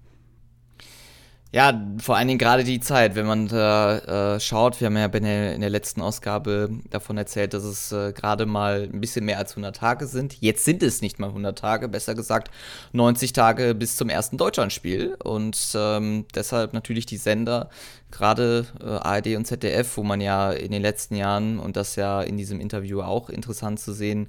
[1.52, 5.06] Ja, vor allen Dingen gerade die Zeit, wenn man da äh, schaut, wir haben ja
[5.06, 9.24] in der, in der, letzten Ausgabe davon erzählt, dass es äh, gerade mal ein bisschen
[9.24, 10.40] mehr als 100 Tage sind.
[10.40, 12.50] Jetzt sind es nicht mal 100 Tage, besser gesagt
[12.92, 15.14] 90 Tage bis zum ersten Deutschlandspiel.
[15.22, 17.70] Und ähm, deshalb natürlich die Sender,
[18.11, 22.22] gerade äh, ARD und ZDF, wo man ja in den letzten Jahren, und das ja
[22.22, 24.28] in diesem Interview auch interessant zu sehen,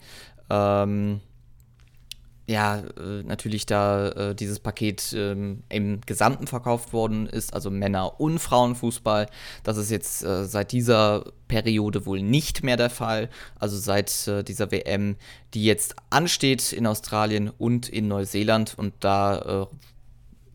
[0.52, 1.22] ähm,
[2.48, 8.22] ja, äh, natürlich da äh, dieses Paket ähm, im Gesamten verkauft worden ist, also Männer-
[8.22, 9.28] und Frauenfußball.
[9.64, 13.30] Das ist jetzt äh, seit dieser Periode wohl nicht mehr der Fall.
[13.60, 15.18] Also seit äh, dieser WM,
[15.54, 18.76] die jetzt ansteht in Australien und in Neuseeland.
[18.78, 19.76] Und da äh,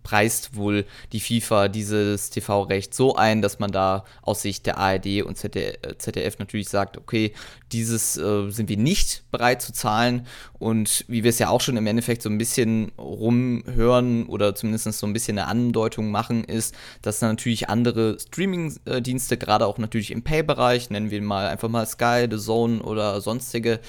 [0.03, 5.23] preist wohl die FIFA dieses TV-Recht so ein, dass man da aus Sicht der ARD
[5.23, 7.33] und ZDF natürlich sagt, okay,
[7.73, 10.27] dieses äh, sind wir nicht bereit zu zahlen.
[10.59, 14.93] Und wie wir es ja auch schon im Endeffekt so ein bisschen rumhören oder zumindest
[14.93, 20.23] so ein bisschen eine Andeutung machen, ist, dass natürlich andere Streaming-Dienste, gerade auch natürlich im
[20.23, 23.81] Pay-Bereich, nennen wir mal einfach mal Sky, The Zone oder sonstige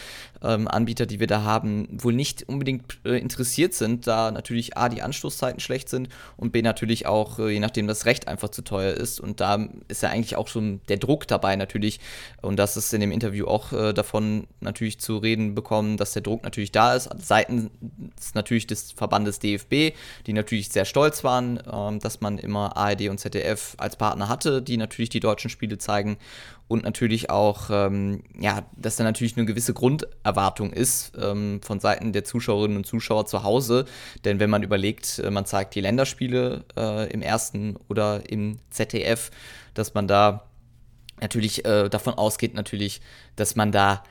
[0.42, 4.90] ähm, Anbieter, die wir da haben, wohl nicht unbedingt äh, interessiert sind, da natürlich A,
[4.90, 6.03] die Anstoßzeiten schlecht sind
[6.38, 9.20] und B, natürlich auch, äh, je nachdem, das Recht einfach zu teuer ist.
[9.20, 12.00] Und da ist ja eigentlich auch schon der Druck dabei natürlich.
[12.42, 16.22] Und das ist in dem Interview auch äh, davon natürlich zu reden bekommen, dass der
[16.22, 17.10] Druck natürlich da ist.
[17.18, 17.70] Seitens
[18.34, 19.96] natürlich des Verbandes DFB,
[20.28, 24.62] die natürlich sehr stolz waren, ähm, dass man immer ARD und ZDF als Partner hatte,
[24.62, 26.18] die natürlich die deutschen Spiele zeigen
[26.68, 32.14] und natürlich auch, ähm, ja, dass da natürlich eine gewisse Grunderwartung ist ähm, von Seiten
[32.14, 33.86] der Zuschauerinnen und Zuschauer zu Hause.
[34.26, 39.30] Denn wenn man überlegt, äh, man zeigt die Länderspiele äh, im ersten oder im ZDF,
[39.74, 40.46] dass man da
[41.22, 43.02] natürlich äh, davon ausgeht, natürlich,
[43.36, 44.04] dass man da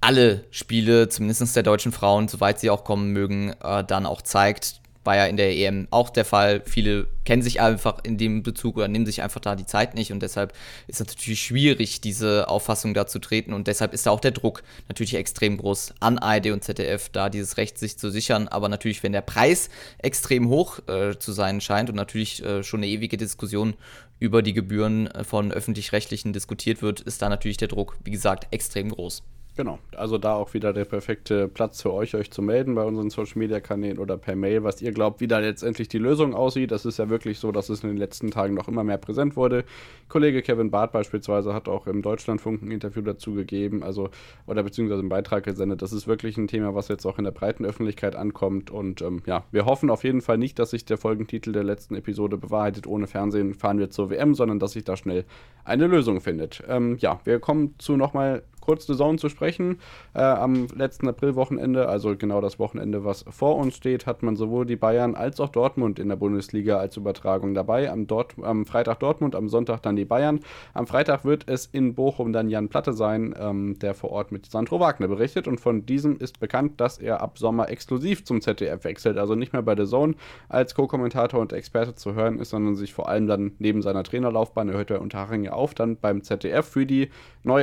[0.00, 4.80] alle Spiele, zumindest der deutschen Frauen, soweit sie auch kommen mögen, äh, dann auch zeigt
[5.04, 6.62] war ja in der EM auch der Fall.
[6.64, 10.12] Viele kennen sich einfach in dem Bezug oder nehmen sich einfach da die Zeit nicht
[10.12, 10.52] und deshalb
[10.86, 14.32] ist es natürlich schwierig, diese Auffassung da zu treten und deshalb ist da auch der
[14.32, 18.48] Druck natürlich extrem groß an ARD und ZDF, da dieses Recht sich zu sichern.
[18.48, 22.80] Aber natürlich, wenn der Preis extrem hoch äh, zu sein scheint und natürlich äh, schon
[22.80, 23.74] eine ewige Diskussion
[24.18, 28.46] über die Gebühren äh, von öffentlich-rechtlichen diskutiert wird, ist da natürlich der Druck, wie gesagt,
[28.52, 29.22] extrem groß.
[29.56, 33.08] Genau, also da auch wieder der perfekte Platz für euch, euch zu melden bei unseren
[33.10, 36.72] Social Media Kanälen oder per Mail, was ihr glaubt, wie da letztendlich die Lösung aussieht.
[36.72, 39.36] Das ist ja wirklich so, dass es in den letzten Tagen noch immer mehr präsent
[39.36, 39.64] wurde.
[40.08, 44.10] Kollege Kevin Barth beispielsweise hat auch im Deutschlandfunk ein Interview dazu gegeben, also
[44.48, 45.82] oder beziehungsweise einen Beitrag gesendet.
[45.82, 48.72] Das ist wirklich ein Thema, was jetzt auch in der breiten Öffentlichkeit ankommt.
[48.72, 51.94] Und ähm, ja, wir hoffen auf jeden Fall nicht, dass sich der Folgentitel der letzten
[51.94, 52.88] Episode bewahrheitet.
[52.88, 55.24] Ohne Fernsehen fahren wir zur WM, sondern dass sich da schnell
[55.64, 56.60] eine Lösung findet.
[56.68, 59.78] Ähm, ja, wir kommen zu nochmal kurz The Zone zu sprechen.
[60.14, 64.66] Äh, am letzten Aprilwochenende, also genau das Wochenende, was vor uns steht, hat man sowohl
[64.66, 67.90] die Bayern als auch Dortmund in der Bundesliga als Übertragung dabei.
[67.90, 70.40] Am, Dort am Freitag Dortmund, am Sonntag dann die Bayern.
[70.72, 74.46] Am Freitag wird es in Bochum dann Jan Platte sein, ähm, der vor Ort mit
[74.46, 75.48] Sandro Wagner berichtet.
[75.48, 79.18] Und von diesem ist bekannt, dass er ab Sommer exklusiv zum ZDF wechselt.
[79.18, 80.14] Also nicht mehr bei The Zone
[80.48, 84.68] als Co-Kommentator und Experte zu hören ist, sondern sich vor allem dann neben seiner Trainerlaufbahn,
[84.68, 87.10] er hört ja unter Haring ja auf, dann beim ZDF für die
[87.42, 87.62] neu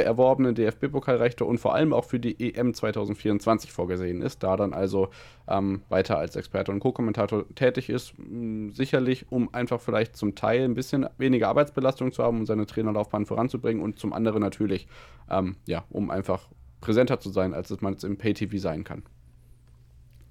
[0.91, 5.09] DFB-Pokalrechte und vor allem auch für die EM 2024 vorgesehen ist, da dann also
[5.47, 8.13] ähm, weiter als Experte und Co-Kommentator tätig ist.
[8.71, 13.25] Sicherlich, um einfach vielleicht zum Teil ein bisschen weniger Arbeitsbelastung zu haben, um seine Trainerlaufbahn
[13.25, 14.87] voranzubringen und zum anderen natürlich,
[15.29, 16.49] ähm, ja, um einfach
[16.81, 19.03] präsenter zu sein, als es man jetzt im Pay-TV sein kann.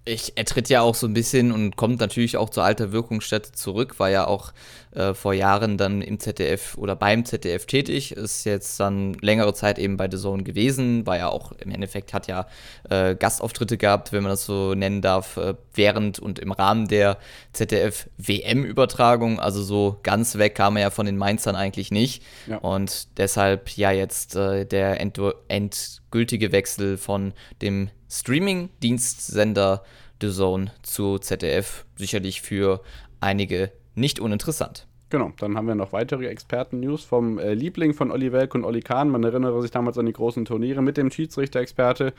[0.06, 3.52] Ich, er tritt ja auch so ein bisschen und kommt natürlich auch zur alter Wirkungsstätte
[3.52, 4.52] zurück, war ja auch
[4.92, 9.78] äh, vor Jahren dann im ZDF oder beim ZDF tätig, ist jetzt dann längere Zeit
[9.78, 12.46] eben bei The Zone gewesen, war ja auch im Endeffekt, hat ja
[12.88, 17.18] äh, Gastauftritte gehabt, wenn man das so nennen darf, äh, während und im Rahmen der
[17.52, 22.56] ZDF-WM-Übertragung, also so ganz weg kam er ja von den Mainzern eigentlich nicht ja.
[22.56, 27.32] und deshalb ja jetzt äh, der End endgültige Wechsel von
[27.62, 29.82] dem Streaming-Dienstsender
[30.20, 32.82] The Zone zu ZDF sicherlich für
[33.20, 34.86] einige nicht uninteressant.
[35.10, 38.80] Genau, dann haben wir noch weitere Experten-News vom äh, Liebling von Olli Welk und Olli
[38.80, 39.08] Kahn.
[39.08, 42.12] Man erinnere sich damals an die großen Turniere mit dem Schiedsrichter-Experte.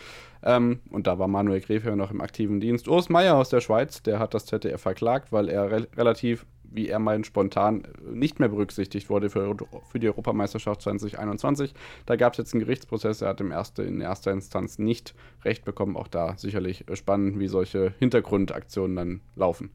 [0.44, 2.90] Ähm, und da war Manuel Gräfe noch im aktiven Dienst.
[2.90, 6.88] Urs Meier aus der Schweiz, der hat das ZDF verklagt, weil er re relativ wie
[6.88, 9.56] er meint, spontan nicht mehr berücksichtigt wurde für,
[9.90, 11.74] für die Europameisterschaft 2021.
[12.06, 15.66] Da gab es jetzt einen Gerichtsprozess, er hat im erste, in erster Instanz nicht Recht
[15.66, 15.98] bekommen.
[15.98, 19.72] Auch da sicherlich spannend, wie solche Hintergrundaktionen dann laufen.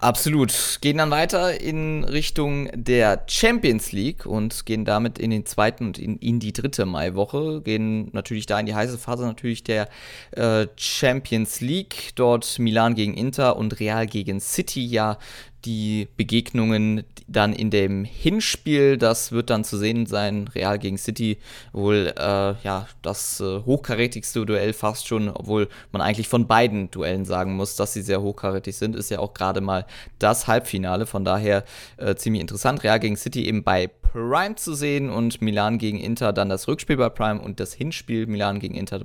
[0.00, 0.78] Absolut.
[0.80, 5.98] Gehen dann weiter in Richtung der Champions League und gehen damit in den zweiten und
[5.98, 7.60] in, in die dritte Maiwoche.
[7.60, 9.90] Gehen natürlich da in die heiße Phase natürlich der
[10.30, 12.12] äh, Champions League.
[12.14, 15.18] Dort Milan gegen Inter und Real gegen City ja
[15.64, 21.38] die Begegnungen dann in dem Hinspiel, das wird dann zu sehen sein, Real gegen City,
[21.72, 27.24] wohl äh, ja das äh, hochkarätigste Duell fast schon, obwohl man eigentlich von beiden Duellen
[27.24, 29.86] sagen muss, dass sie sehr hochkarätig sind, ist ja auch gerade mal
[30.18, 31.64] das Halbfinale, von daher
[31.98, 32.82] äh, ziemlich interessant.
[32.82, 36.96] Real gegen City eben bei Prime zu sehen und Milan gegen Inter dann das Rückspiel
[36.96, 39.02] bei Prime und das Hinspiel Milan gegen Inter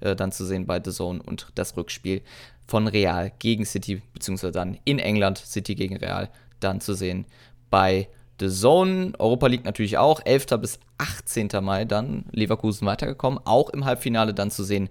[0.00, 2.22] äh, dann zu sehen bei The Zone und das Rückspiel
[2.66, 7.26] von Real gegen City, beziehungsweise dann in England City gegen Real, dann zu sehen
[7.70, 8.08] bei
[8.40, 9.12] The Zone.
[9.18, 10.46] Europa League natürlich auch, 11.
[10.60, 11.48] bis 18.
[11.60, 14.88] Mai dann Leverkusen weitergekommen, auch im Halbfinale dann zu sehen,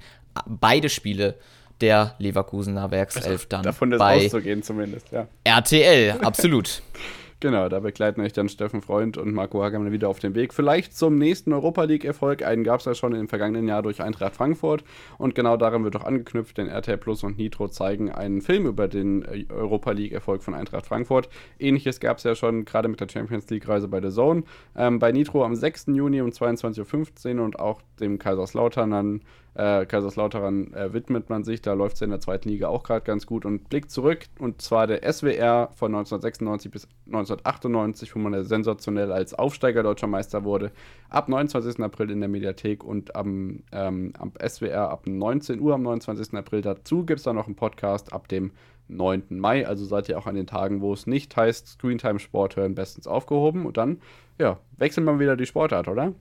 [0.48, 1.36] beide Spiele
[1.82, 5.28] der Leverkusener Werkself dann Davon ist bei auszugehen zumindest, ja.
[5.44, 6.82] RTL, absolut.
[7.42, 10.54] Genau, da begleiten euch dann Steffen Freund und Marco Hagemann wieder auf dem Weg.
[10.54, 12.44] Vielleicht zum nächsten Europa League-Erfolg.
[12.44, 14.84] Einen gab es ja schon im vergangenen Jahr durch Eintracht Frankfurt.
[15.18, 18.88] Und genau daran wird auch angeknüpft, denn RTL Plus und Nitro zeigen einen Film über
[18.88, 21.30] den äh, Europa League-Erfolg von Eintracht Frankfurt.
[21.58, 24.44] Ähnliches gab es ja schon gerade mit der Champions League-Reise bei The Zone.
[24.76, 25.88] Ähm, bei Nitro am 6.
[25.88, 29.22] Juni um 22.15 Uhr und auch dem Kaiserslautern dann
[29.54, 31.62] äh, Kaiserslautern äh, widmet man sich.
[31.62, 34.26] Da läuft es in der zweiten Liga auch gerade ganz gut und blickt zurück.
[34.40, 40.08] Und zwar der SWR von 1996 bis 1998, wo man ja sensationell als Aufsteiger deutscher
[40.08, 40.72] Meister wurde.
[41.10, 41.82] Ab 29.
[41.82, 46.34] April in der Mediathek und am, ähm, am SWR ab 19 Uhr am 29.
[46.36, 46.62] April.
[46.62, 48.52] Dazu gibt es dann noch einen Podcast ab dem
[48.88, 49.24] 9.
[49.30, 49.68] Mai.
[49.68, 53.08] Also seid ihr auch an den Tagen, wo es nicht heißt Screentime Sport hören, bestens
[53.08, 53.66] aufgehoben.
[53.66, 54.00] Und dann,
[54.38, 56.14] ja, wechseln wir wieder die Sportart, oder?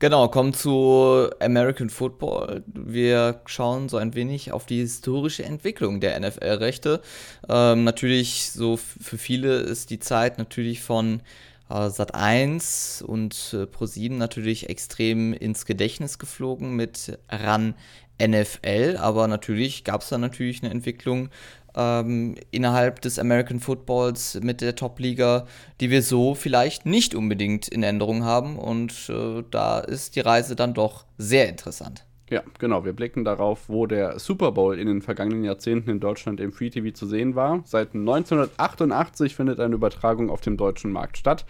[0.00, 2.64] Genau, kommen zu American Football.
[2.66, 7.00] Wir schauen so ein wenig auf die historische Entwicklung der NFL-Rechte.
[7.48, 11.22] Ähm, natürlich, so für viele ist die Zeit natürlich von
[11.70, 17.74] äh, Sat 1 und äh, Pro7 natürlich extrem ins Gedächtnis geflogen mit RAN
[18.22, 21.30] NFL, aber natürlich gab es da natürlich eine Entwicklung
[21.76, 25.46] ähm, innerhalb des American Footballs mit der Top-Liga,
[25.80, 28.58] die wir so vielleicht nicht unbedingt in Änderung haben.
[28.58, 32.04] Und äh, da ist die Reise dann doch sehr interessant.
[32.30, 32.84] Ja, genau.
[32.84, 36.70] Wir blicken darauf, wo der Super Bowl in den vergangenen Jahrzehnten in Deutschland im Free
[36.70, 37.62] TV zu sehen war.
[37.66, 41.44] Seit 1988 findet eine Übertragung auf dem deutschen Markt statt.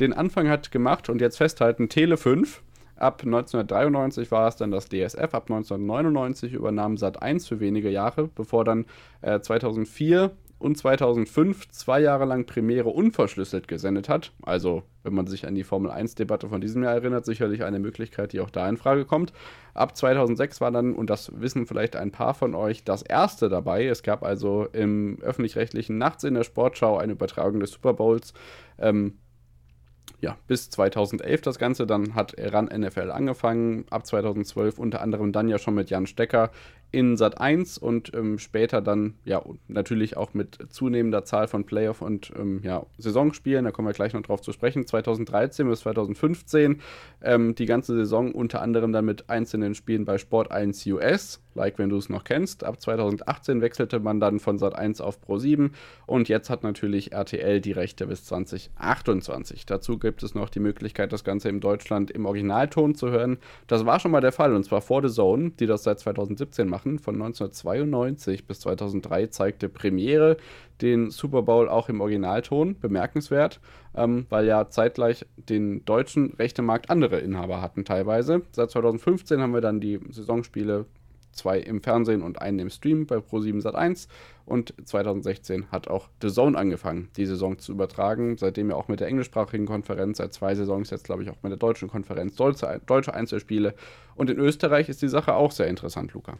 [0.00, 2.62] Den Anfang hat gemacht und jetzt festhalten Tele 5
[2.98, 8.64] Ab 1993 war es dann das DSF, ab 1999 übernahm Sat1 für wenige Jahre, bevor
[8.64, 8.86] dann
[9.22, 14.32] äh, 2004 und 2005 zwei Jahre lang Premiere unverschlüsselt gesendet hat.
[14.42, 18.32] Also, wenn man sich an die Formel 1-Debatte von diesem Jahr erinnert, sicherlich eine Möglichkeit,
[18.32, 19.32] die auch da in Frage kommt.
[19.74, 23.86] Ab 2006 war dann, und das wissen vielleicht ein paar von euch, das erste dabei.
[23.86, 28.32] Es gab also im öffentlich-rechtlichen Nachts in der Sportschau eine Übertragung des Super Bowls.
[28.78, 29.18] Ähm,
[30.20, 31.86] ja, bis 2011 das Ganze.
[31.86, 36.50] Dann hat RAN NFL angefangen, ab 2012 unter anderem dann ja schon mit Jan Stecker
[36.90, 42.00] in Sat 1 und ähm, später dann ja natürlich auch mit zunehmender Zahl von Playoff
[42.00, 44.86] und ähm, ja, Saisonspielen, da kommen wir gleich noch drauf zu sprechen.
[44.86, 46.80] 2013 bis 2015
[47.22, 51.78] ähm, die ganze Saison unter anderem dann mit einzelnen Spielen bei Sport 1 US, like
[51.78, 52.64] wenn du es noch kennst.
[52.64, 55.72] Ab 2018 wechselte man dann von Sat 1 auf Pro 7
[56.06, 59.66] und jetzt hat natürlich RTL die Rechte bis 2028.
[59.66, 63.36] Dazu gibt es noch die Möglichkeit, das Ganze in Deutschland im Originalton zu hören.
[63.66, 66.66] Das war schon mal der Fall und zwar vor The Zone, die das seit 2017
[66.66, 66.98] macht machen.
[66.98, 70.36] Von 1992 bis 2003 zeigte Premiere
[70.80, 72.78] den Super Bowl auch im Originalton.
[72.78, 73.60] Bemerkenswert,
[73.94, 78.42] ähm, weil ja zeitgleich den deutschen Rechtemarkt andere Inhaber hatten teilweise.
[78.52, 80.86] Seit 2015 haben wir dann die Saisonspiele
[81.32, 84.08] zwei im Fernsehen und einen im Stream bei Pro7 Sat1
[84.44, 89.00] und 2016 hat auch The Zone angefangen, die Saison zu übertragen, seitdem ja auch mit
[89.00, 92.80] der englischsprachigen Konferenz, seit zwei Saisons jetzt glaube ich auch mit der deutschen Konferenz, deutsche,
[92.86, 93.74] deutsche Einzelspiele.
[94.14, 96.38] Und in Österreich ist die Sache auch sehr interessant, Luca.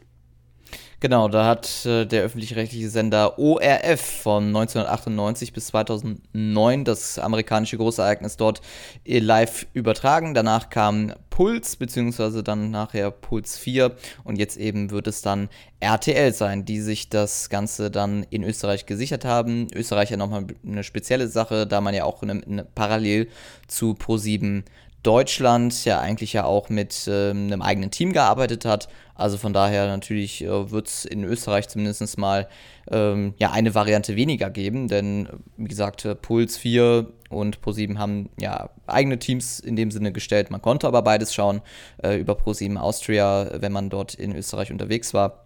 [1.00, 8.36] Genau, da hat äh, der öffentlich-rechtliche Sender ORF von 1998 bis 2009 das amerikanische Großereignis
[8.36, 8.60] dort
[9.04, 10.34] äh, live übertragen.
[10.34, 16.32] Danach kam Puls, beziehungsweise dann nachher Puls 4 und jetzt eben wird es dann RTL
[16.32, 19.68] sein, die sich das Ganze dann in Österreich gesichert haben.
[19.72, 23.28] Österreich ja nochmal eine spezielle Sache, da man ja auch eine, eine parallel
[23.68, 24.64] zu Pro7
[25.02, 28.88] Deutschland ja eigentlich ja auch mit ähm, einem eigenen Team gearbeitet hat.
[29.14, 32.48] Also von daher natürlich äh, wird es in Österreich zumindest mal
[32.90, 38.30] ähm, ja eine Variante weniger geben, denn wie gesagt, äh, Puls 4 und Pro7 haben
[38.40, 40.50] ja eigene Teams in dem Sinne gestellt.
[40.50, 41.62] Man konnte aber beides schauen
[42.02, 45.44] äh, über Pro7 Austria, wenn man dort in Österreich unterwegs war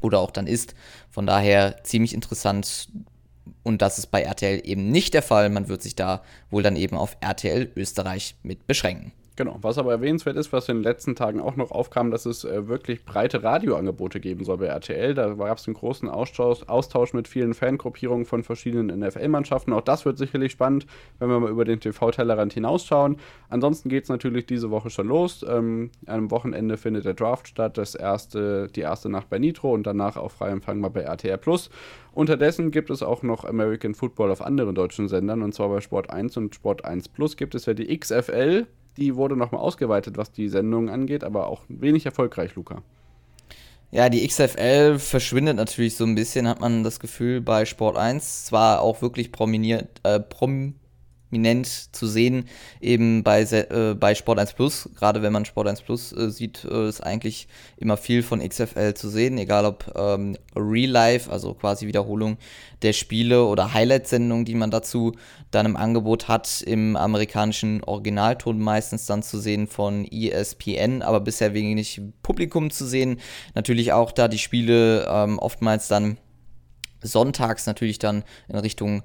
[0.00, 0.74] oder auch dann ist.
[1.10, 2.88] Von daher ziemlich interessant,
[3.62, 5.48] und das ist bei RTL eben nicht der Fall.
[5.50, 9.12] Man wird sich da wohl dann eben auf RTL Österreich mit beschränken.
[9.40, 12.44] Genau, was aber erwähnenswert ist, was in den letzten Tagen auch noch aufkam, dass es
[12.44, 15.14] äh, wirklich breite Radioangebote geben soll bei RTL.
[15.14, 19.72] Da gab es einen großen Austausch, Austausch, mit vielen Fangruppierungen von verschiedenen NFL-Mannschaften.
[19.72, 20.84] Auch das wird sicherlich spannend,
[21.20, 23.16] wenn wir mal über den TV-Tellerrand hinausschauen.
[23.48, 25.42] Ansonsten geht es natürlich diese Woche schon los.
[25.48, 29.86] Ähm, am Wochenende findet der Draft statt, das erste, die erste Nacht bei Nitro und
[29.86, 31.70] danach auch frei empfangbar bei RTL Plus.
[32.12, 36.10] Unterdessen gibt es auch noch American Football auf anderen deutschen Sendern und zwar bei Sport
[36.10, 38.66] 1 und Sport 1 Plus gibt es ja die XFL.
[38.96, 42.82] Die wurde nochmal ausgeweitet, was die Sendungen angeht, aber auch wenig erfolgreich, Luca.
[43.92, 48.44] Ja, die XFL verschwindet natürlich so ein bisschen, hat man das Gefühl bei Sport 1.
[48.44, 50.74] Zwar auch wirklich prominiert, äh, prom
[51.30, 52.44] prominent zu sehen,
[52.80, 54.88] eben bei, äh, bei Sport 1 Plus.
[54.96, 58.94] Gerade wenn man Sport 1 Plus äh, sieht, äh, ist eigentlich immer viel von XFL
[58.94, 62.36] zu sehen, egal ob ähm, Real Life, also quasi Wiederholung
[62.82, 65.12] der Spiele oder Highlight-Sendungen, die man dazu
[65.50, 71.54] dann im Angebot hat, im amerikanischen Originalton meistens dann zu sehen von ESPN, aber bisher
[71.54, 73.20] wenig Publikum zu sehen.
[73.54, 76.18] Natürlich auch da die Spiele ähm, oftmals dann
[77.02, 79.02] sonntags natürlich dann in Richtung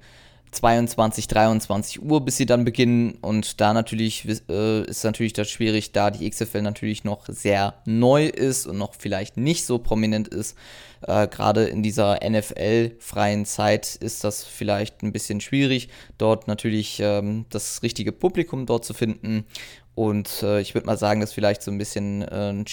[0.56, 3.18] 22, 23 Uhr, bis sie dann beginnen.
[3.22, 8.26] Und da natürlich äh, ist natürlich das schwierig, da die XFL natürlich noch sehr neu
[8.26, 10.58] ist und noch vielleicht nicht so prominent ist.
[11.02, 17.46] Äh, Gerade in dieser NFL-freien Zeit ist das vielleicht ein bisschen schwierig, dort natürlich ähm,
[17.50, 19.46] das richtige Publikum dort zu finden.
[19.94, 22.66] Und äh, ich würde mal sagen, dass vielleicht so ein bisschen äh, ein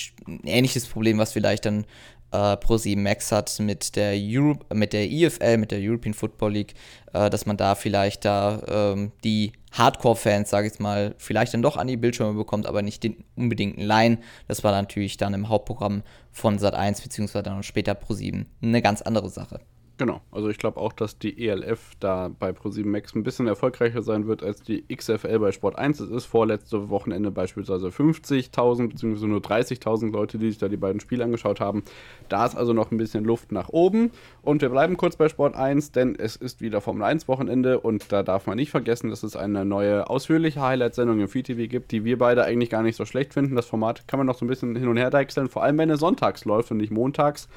[0.44, 1.84] ähnliches Problem, was vielleicht dann
[2.32, 6.74] äh, Pro7 Max hat mit der, Euro mit der EFL, mit der European Football League,
[7.12, 11.76] äh, dass man da vielleicht da ähm, die Hardcore-Fans, sage ich mal, vielleicht dann doch
[11.76, 14.18] an die Bildschirme bekommt, aber nicht den unbedingten Line.
[14.48, 19.30] Das war natürlich dann im Hauptprogramm von Sat1 beziehungsweise dann später Pro7 eine ganz andere
[19.30, 19.60] Sache.
[20.02, 24.02] Genau, also ich glaube auch, dass die ELF da bei Pro7 Max ein bisschen erfolgreicher
[24.02, 26.00] sein wird als die XFL bei Sport 1.
[26.00, 29.26] Es ist vorletzte Wochenende beispielsweise 50.000 bzw.
[29.28, 31.84] nur 30.000 Leute, die sich da die beiden Spiele angeschaut haben.
[32.28, 34.10] Da ist also noch ein bisschen Luft nach oben.
[34.42, 38.10] Und wir bleiben kurz bei Sport 1, denn es ist wieder Formel 1 Wochenende und
[38.10, 42.04] da darf man nicht vergessen, dass es eine neue ausführliche Highlight-Sendung im FreeTV gibt, die
[42.04, 43.54] wir beide eigentlich gar nicht so schlecht finden.
[43.54, 45.90] Das Format kann man noch so ein bisschen hin und her deichseln, vor allem wenn
[45.90, 47.48] es sonntags läuft und nicht montags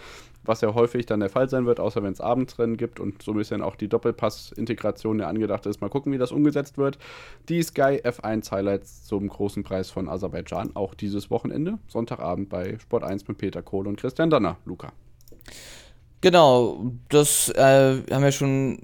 [0.46, 3.32] was ja häufig dann der Fall sein wird, außer wenn es Abendrennen gibt und so
[3.32, 5.82] ein bisschen auch die Doppelpass-Integration ja angedacht ist.
[5.82, 6.98] Mal gucken, wie das umgesetzt wird.
[7.50, 13.04] Die Sky F1 Highlights zum großen Preis von Aserbaidschan, auch dieses Wochenende, Sonntagabend bei Sport
[13.04, 14.58] 1 mit Peter Kohl und Christian Danner.
[14.66, 14.92] Luca.
[16.26, 18.80] Genau, das äh, haben wir schon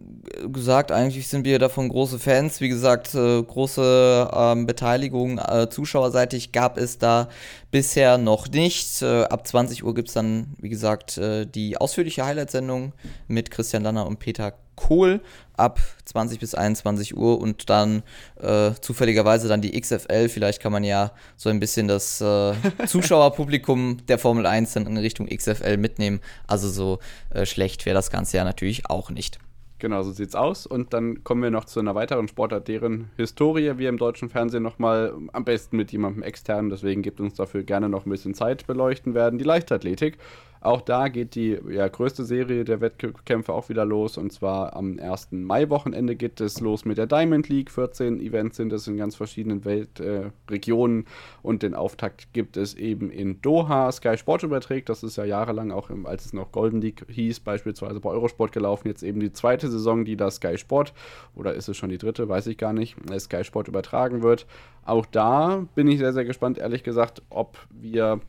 [0.54, 0.92] gesagt.
[0.92, 2.62] Eigentlich sind wir davon große Fans.
[2.62, 7.30] Wie gesagt, äh, große ähm, Beteiligung äh, zuschauerseitig gab es da
[7.72, 9.02] bisher noch nicht.
[9.02, 12.94] Äh, ab 20 Uhr gibt es dann, wie gesagt, äh, die ausführliche Highlight-Sendung
[13.28, 15.20] mit Christian Lanner und Peter Kohl
[15.62, 18.04] ab 20 bis 21 Uhr und dann
[18.40, 20.28] äh, zufälligerweise dann die XFL.
[20.28, 22.54] Vielleicht kann man ja so ein bisschen das äh,
[22.86, 26.20] Zuschauerpublikum der Formel 1 dann in Richtung XFL mitnehmen.
[26.48, 29.40] Also so äh, schlecht wäre das Ganze ja natürlich auch nicht.
[29.82, 30.68] Genau, so sieht's aus.
[30.68, 34.62] Und dann kommen wir noch zu einer weiteren Sportart, deren Historie wir im deutschen Fernsehen
[34.62, 38.68] nochmal am besten mit jemandem externen, deswegen gibt uns dafür gerne noch ein bisschen Zeit
[38.68, 40.20] beleuchten werden, die Leichtathletik.
[40.62, 44.18] Auch da geht die ja, größte Serie der Wettkämpfe auch wieder los.
[44.18, 45.30] Und zwar am 1.
[45.32, 47.72] Mai-Wochenende geht es los mit der Diamond League.
[47.72, 51.02] 14 Events sind es in ganz verschiedenen Weltregionen.
[51.02, 51.06] Äh,
[51.42, 53.92] und den Auftakt gibt es eben in Doha.
[53.92, 54.90] Sky Sport überträgt.
[54.90, 58.52] Das ist ja jahrelang auch, im, als es noch Golden League hieß, beispielsweise bei Eurosport
[58.52, 58.88] gelaufen.
[58.88, 60.94] Jetzt eben die zweite Saison, die da Sky Sport,
[61.34, 64.46] oder ist es schon die dritte, weiß ich gar nicht, äh, Sky Sport übertragen wird.
[64.86, 68.20] Auch da bin ich sehr, sehr gespannt, ehrlich gesagt, ob wir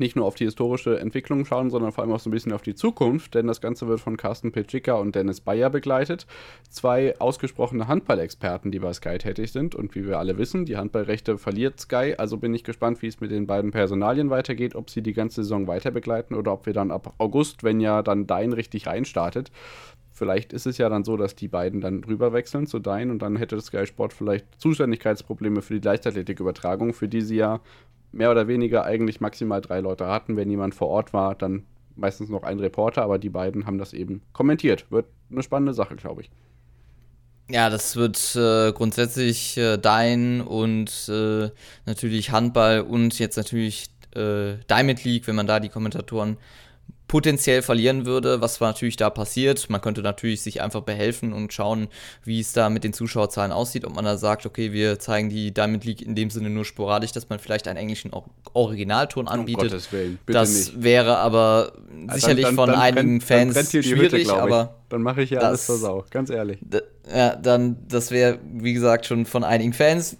[0.00, 2.62] nicht nur auf die historische Entwicklung schauen, sondern vor allem auch so ein bisschen auf
[2.62, 6.26] die Zukunft, denn das Ganze wird von Carsten Petschika und Dennis Bayer begleitet.
[6.68, 9.74] Zwei ausgesprochene Handballexperten, die bei Sky tätig sind.
[9.74, 13.20] Und wie wir alle wissen, die Handballrechte verliert Sky, also bin ich gespannt, wie es
[13.20, 16.72] mit den beiden Personalien weitergeht, ob sie die ganze Saison weiter begleiten oder ob wir
[16.72, 19.50] dann ab August, wenn ja dann Dein richtig reinstartet,
[20.18, 23.12] Vielleicht ist es ja dann so, dass die beiden dann rüberwechseln zu Dein.
[23.12, 27.60] Und dann hätte Sky Sport vielleicht Zuständigkeitsprobleme für die Leichtathletikübertragung, für die sie ja
[28.12, 30.36] mehr oder weniger eigentlich maximal drei Leute hatten.
[30.36, 33.92] Wenn jemand vor Ort war, dann meistens noch ein Reporter, aber die beiden haben das
[33.92, 34.90] eben kommentiert.
[34.90, 36.30] Wird eine spannende Sache, glaube ich.
[37.50, 41.50] Ja, das wird äh, grundsätzlich äh, dein und äh,
[41.86, 46.36] natürlich Handball und jetzt natürlich äh, Diamond League, wenn man da die Kommentatoren
[47.08, 49.68] potenziell verlieren würde, was natürlich da passiert.
[49.70, 51.88] Man könnte natürlich sich einfach behelfen und schauen,
[52.22, 55.52] wie es da mit den Zuschauerzahlen aussieht, ob man da sagt, okay, wir zeigen die
[55.52, 58.12] Diamond League in dem Sinne nur sporadisch, dass man vielleicht einen englischen
[58.52, 59.72] Originalton anbietet.
[59.72, 60.82] Um Willen, das nicht.
[60.82, 61.72] wäre aber
[62.12, 65.40] sicherlich dann, dann, von dann einigen brennt, Fans schwierig, Hütte, aber dann mache ich ja
[65.40, 66.58] das, alles zur Sau, ganz ehrlich.
[67.10, 70.18] Ja, dann das wäre wie gesagt schon von einigen Fans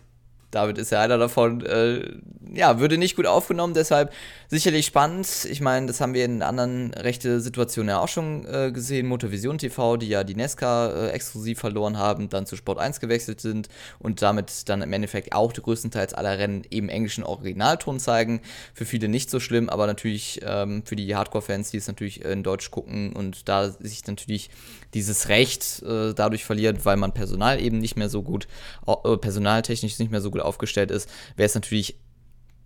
[0.51, 2.17] David ist ja einer davon, äh,
[2.55, 4.13] ja, würde nicht gut aufgenommen, deshalb
[4.49, 5.29] sicherlich spannend.
[5.51, 9.07] Ich meine, das haben wir in anderen rechte Situationen ja auch schon äh, gesehen.
[9.07, 13.41] Motorvision TV, die ja die Nesca äh, exklusiv verloren haben, dann zu Sport 1 gewechselt
[13.41, 13.69] sind
[13.99, 18.41] und damit dann im Endeffekt auch größtenteils aller Rennen eben englischen Originalton zeigen.
[18.73, 22.43] Für viele nicht so schlimm, aber natürlich ähm, für die Hardcore-Fans, die es natürlich in
[22.43, 24.51] Deutsch gucken und da sich natürlich
[24.95, 28.49] dieses Recht äh, dadurch verliert, weil man Personal eben nicht mehr so gut,
[28.87, 31.97] äh, personaltechnisch nicht mehr so gut aufgestellt ist, wäre es natürlich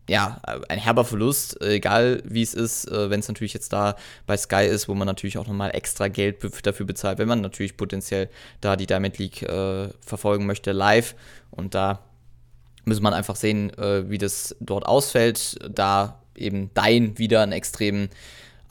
[0.08, 3.96] ja, ein herber Verlust, egal wie es ist, äh, wenn es natürlich jetzt da
[4.26, 7.76] bei Sky ist, wo man natürlich auch nochmal extra Geld dafür bezahlt, wenn man natürlich
[7.76, 8.28] potenziell
[8.60, 11.14] da die Diamond League äh, verfolgen möchte live.
[11.50, 12.00] Und da
[12.84, 15.56] muss man einfach sehen, äh, wie das dort ausfällt.
[15.70, 18.10] Da eben Dein wieder einen extremen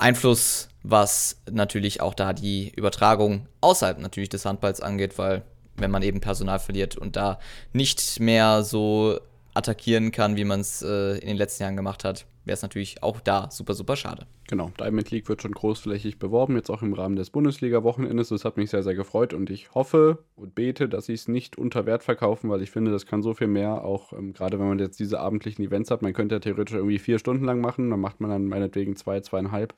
[0.02, 5.44] Einfluss, was natürlich auch da die Übertragung außerhalb natürlich des Handballs angeht, weil
[5.78, 7.40] wenn man eben Personal verliert und da
[7.74, 9.20] nicht mehr so
[9.54, 13.04] attackieren kann, wie man es äh, in den letzten Jahren gemacht hat, wäre es natürlich
[13.04, 14.26] auch da super, super schade.
[14.48, 18.30] Genau, Diamond League wird schon großflächig beworben, jetzt auch im Rahmen des Bundesliga-Wochenendes.
[18.30, 21.58] Das hat mich sehr, sehr gefreut und ich hoffe und bete, dass sie es nicht
[21.58, 24.68] unter Wert verkaufen, weil ich finde, das kann so viel mehr, auch ähm, gerade wenn
[24.68, 26.02] man jetzt diese abendlichen Events hat.
[26.02, 29.22] Man könnte ja theoretisch irgendwie vier Stunden lang machen, dann macht man dann meinetwegen zwei,
[29.22, 29.74] zweieinhalb.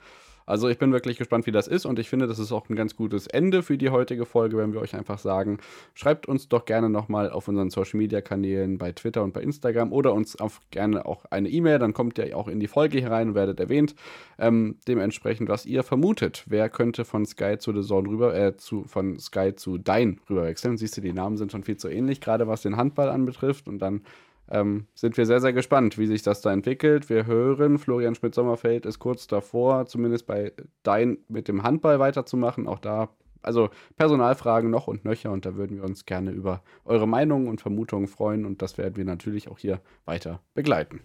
[0.46, 2.76] Also ich bin wirklich gespannt, wie das ist und ich finde, das ist auch ein
[2.76, 5.60] ganz gutes Ende für die heutige Folge, wenn wir euch einfach sagen,
[5.94, 9.92] schreibt uns doch gerne nochmal auf unseren Social Media Kanälen bei Twitter und bei Instagram
[9.92, 13.12] oder uns auf gerne auch eine E-Mail, dann kommt ihr auch in die Folge hier
[13.12, 13.96] rein und werdet erwähnt.
[14.38, 18.84] Ähm, dementsprechend, was ihr vermutet, wer könnte von Sky zu The Zone rüber, äh, zu,
[18.86, 20.78] von Sky zu Dein rüberwechseln.
[20.78, 23.80] Siehst du, die Namen sind schon viel zu ähnlich, gerade was den Handball anbetrifft und
[23.80, 24.02] dann
[24.50, 27.10] ähm, sind wir sehr, sehr gespannt, wie sich das da entwickelt.
[27.10, 30.52] Wir hören, Florian Schmidt-Sommerfeld ist kurz davor, zumindest bei
[30.84, 32.68] Dein mit dem Handball weiterzumachen.
[32.68, 33.10] Auch da,
[33.42, 37.62] also Personalfragen noch und nöcher und da würden wir uns gerne über eure Meinungen und
[37.62, 41.02] Vermutungen freuen und das werden wir natürlich auch hier weiter begleiten.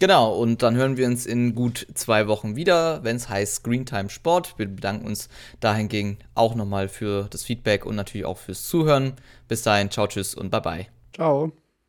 [0.00, 4.10] Genau, und dann hören wir uns in gut zwei Wochen wieder, wenn es heißt Screentime
[4.10, 4.54] Sport.
[4.56, 5.28] Wir bedanken uns
[5.58, 9.14] dahingegen auch nochmal für das Feedback und natürlich auch fürs Zuhören.
[9.48, 10.86] Bis dahin, ciao, tschüss und bye bye.
[11.12, 11.52] Ciao.